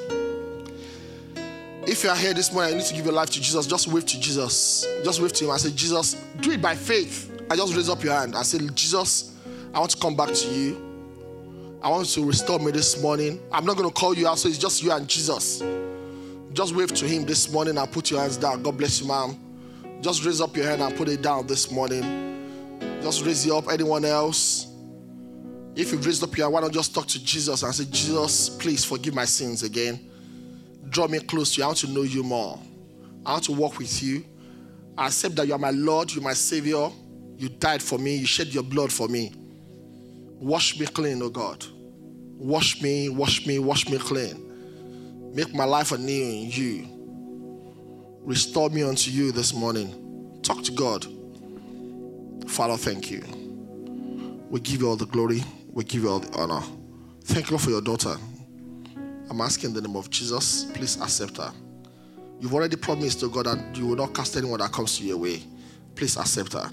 If 1.86 2.04
you 2.04 2.10
are 2.10 2.16
here 2.16 2.34
this 2.34 2.52
morning, 2.52 2.72
you 2.72 2.78
need 2.80 2.86
to 2.86 2.94
give 2.94 3.06
your 3.06 3.14
life 3.14 3.30
to 3.30 3.40
Jesus. 3.40 3.66
Just 3.66 3.88
wave 3.88 4.04
to 4.04 4.20
Jesus. 4.20 4.86
Just 5.02 5.22
wave 5.22 5.32
to 5.32 5.44
him 5.46 5.52
and 5.52 5.58
say, 5.58 5.70
Jesus, 5.70 6.22
do 6.38 6.50
it 6.50 6.60
by 6.60 6.74
faith. 6.74 7.40
I 7.50 7.56
just 7.56 7.74
raise 7.74 7.88
up 7.88 8.04
your 8.04 8.12
hand 8.12 8.36
I 8.36 8.42
say, 8.42 8.58
Jesus, 8.74 9.34
I 9.72 9.78
want 9.78 9.92
to 9.92 9.96
come 9.96 10.14
back 10.14 10.34
to 10.34 10.48
you. 10.50 11.78
I 11.82 11.88
want 11.88 12.08
to 12.08 12.26
restore 12.26 12.58
me 12.58 12.72
this 12.72 13.00
morning. 13.00 13.40
I'm 13.50 13.64
not 13.64 13.78
going 13.78 13.88
to 13.88 13.94
call 13.94 14.14
you 14.14 14.28
out, 14.28 14.38
so 14.38 14.50
it's 14.50 14.58
just 14.58 14.82
you 14.82 14.92
and 14.92 15.08
Jesus. 15.08 15.62
Just 16.52 16.74
wave 16.74 16.92
to 16.92 17.06
him 17.06 17.24
this 17.24 17.50
morning 17.50 17.78
and 17.78 17.90
put 17.90 18.10
your 18.10 18.20
hands 18.20 18.36
down. 18.36 18.62
God 18.62 18.76
bless 18.76 19.00
you, 19.00 19.08
ma'am. 19.08 19.40
Just 20.04 20.22
raise 20.22 20.42
up 20.42 20.54
your 20.54 20.66
hand 20.66 20.82
and 20.82 20.94
put 20.94 21.08
it 21.08 21.22
down 21.22 21.46
this 21.46 21.70
morning. 21.70 22.78
Just 23.00 23.24
raise 23.24 23.46
it 23.46 23.52
up. 23.52 23.72
Anyone 23.72 24.04
else? 24.04 24.66
If 25.74 25.92
you've 25.92 26.04
raised 26.04 26.22
up 26.22 26.36
your 26.36 26.44
hand, 26.44 26.52
why 26.52 26.60
not 26.60 26.72
just 26.72 26.94
talk 26.94 27.06
to 27.06 27.24
Jesus 27.24 27.62
and 27.62 27.74
say, 27.74 27.86
Jesus, 27.86 28.50
please 28.50 28.84
forgive 28.84 29.14
my 29.14 29.24
sins 29.24 29.62
again. 29.62 30.10
Draw 30.90 31.08
me 31.08 31.20
close 31.20 31.54
to 31.54 31.58
you. 31.60 31.64
I 31.64 31.68
want 31.68 31.78
to 31.78 31.86
know 31.88 32.02
you 32.02 32.22
more. 32.22 32.60
I 33.24 33.32
want 33.32 33.44
to 33.44 33.52
walk 33.52 33.78
with 33.78 34.02
you. 34.02 34.26
I 34.98 35.06
accept 35.06 35.36
that 35.36 35.46
you 35.46 35.54
are 35.54 35.58
my 35.58 35.70
Lord, 35.70 36.12
you're 36.12 36.22
my 36.22 36.34
Savior. 36.34 36.90
You 37.38 37.48
died 37.48 37.82
for 37.82 37.98
me, 37.98 38.16
you 38.16 38.26
shed 38.26 38.48
your 38.48 38.62
blood 38.62 38.92
for 38.92 39.08
me. 39.08 39.32
Wash 40.38 40.78
me 40.78 40.84
clean, 40.84 41.22
oh 41.22 41.30
God. 41.30 41.64
Wash 42.36 42.82
me, 42.82 43.08
wash 43.08 43.46
me, 43.46 43.58
wash 43.58 43.88
me 43.88 43.96
clean. 43.96 45.32
Make 45.34 45.54
my 45.54 45.64
life 45.64 45.92
anew 45.92 46.12
in 46.12 46.50
you. 46.50 46.93
Restore 48.24 48.70
me 48.70 48.82
unto 48.82 49.10
you 49.10 49.32
this 49.32 49.52
morning. 49.52 50.40
Talk 50.42 50.62
to 50.64 50.72
God. 50.72 51.06
Father, 52.48 52.78
thank 52.78 53.10
you. 53.10 53.22
We 54.48 54.60
give 54.60 54.80
you 54.80 54.88
all 54.88 54.96
the 54.96 55.04
glory. 55.04 55.44
We 55.70 55.84
give 55.84 56.04
you 56.04 56.08
all 56.08 56.20
the 56.20 56.34
honor. 56.38 56.62
Thank 57.24 57.50
you 57.50 57.58
for 57.58 57.68
your 57.68 57.82
daughter. 57.82 58.16
I'm 59.28 59.42
asking 59.42 59.70
in 59.70 59.74
the 59.74 59.82
name 59.82 59.96
of 59.96 60.08
Jesus, 60.08 60.64
please 60.72 60.98
accept 61.02 61.36
her. 61.36 61.52
You've 62.40 62.54
already 62.54 62.76
promised 62.76 63.20
to 63.20 63.28
God 63.28 63.44
that 63.44 63.76
you 63.76 63.88
will 63.88 63.96
not 63.96 64.14
cast 64.14 64.36
anyone 64.38 64.60
that 64.60 64.72
comes 64.72 64.96
to 64.96 65.04
your 65.04 65.18
way. 65.18 65.42
Please 65.94 66.16
accept 66.16 66.54
her. 66.54 66.70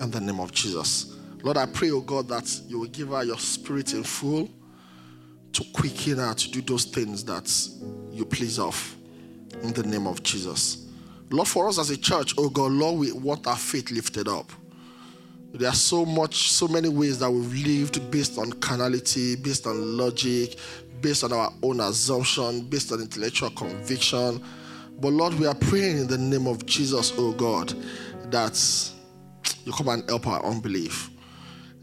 In 0.00 0.10
the 0.10 0.20
name 0.20 0.40
of 0.40 0.52
Jesus. 0.52 1.18
Lord, 1.42 1.58
I 1.58 1.66
pray, 1.66 1.90
oh 1.90 2.00
God, 2.00 2.28
that 2.28 2.60
you 2.66 2.78
will 2.80 2.88
give 2.88 3.08
her 3.08 3.24
your 3.24 3.38
spirit 3.38 3.92
in 3.92 4.04
full 4.04 4.48
to 5.52 5.64
quicken 5.74 6.16
her 6.16 6.32
to 6.32 6.50
do 6.50 6.62
those 6.62 6.86
things 6.86 7.24
that 7.24 7.50
you 8.10 8.24
please 8.24 8.58
of. 8.58 8.96
In 9.62 9.72
the 9.72 9.82
name 9.82 10.06
of 10.06 10.22
Jesus. 10.22 10.86
Lord, 11.30 11.48
for 11.48 11.68
us 11.68 11.78
as 11.78 11.90
a 11.90 11.96
church, 11.96 12.34
oh 12.38 12.48
God, 12.48 12.72
Lord, 12.72 12.98
we 12.98 13.12
want 13.12 13.46
our 13.46 13.56
faith 13.56 13.90
lifted 13.90 14.28
up. 14.28 14.50
There 15.54 15.68
are 15.68 15.74
so 15.74 16.04
much, 16.04 16.50
so 16.50 16.66
many 16.66 16.88
ways 16.88 17.18
that 17.18 17.30
we've 17.30 17.66
lived 17.66 18.10
based 18.10 18.38
on 18.38 18.52
carnality, 18.54 19.36
based 19.36 19.66
on 19.66 19.96
logic, 19.98 20.56
based 21.00 21.24
on 21.24 21.32
our 21.32 21.52
own 21.62 21.80
assumption, 21.80 22.62
based 22.62 22.92
on 22.92 23.00
intellectual 23.00 23.50
conviction. 23.50 24.42
But 24.98 25.12
Lord, 25.12 25.34
we 25.34 25.46
are 25.46 25.54
praying 25.54 25.98
in 25.98 26.06
the 26.06 26.18
name 26.18 26.46
of 26.46 26.64
Jesus, 26.64 27.12
oh 27.16 27.32
God, 27.32 27.74
that 28.30 28.58
you 29.64 29.72
come 29.72 29.88
and 29.88 30.08
help 30.08 30.26
our 30.26 30.44
unbelief, 30.44 31.10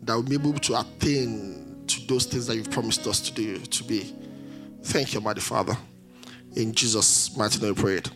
that 0.03 0.13
we'll 0.13 0.23
be 0.23 0.36
able 0.36 0.53
to 0.53 0.79
attain 0.79 1.84
to 1.88 2.08
those 2.08 2.25
things 2.25 2.47
that 2.47 2.55
you've 2.55 2.71
promised 2.71 3.05
us 3.08 3.19
to 3.21 3.34
do, 3.34 3.58
to 3.58 3.84
be. 3.84 4.15
Thank 4.84 5.13
you, 5.13 5.21
mighty 5.21 5.41
Father. 5.41 5.77
In 6.55 6.73
Jesus' 6.73 7.35
mighty 7.38 7.59
name, 7.59 7.75
we 7.75 7.81
prayed. 7.81 8.09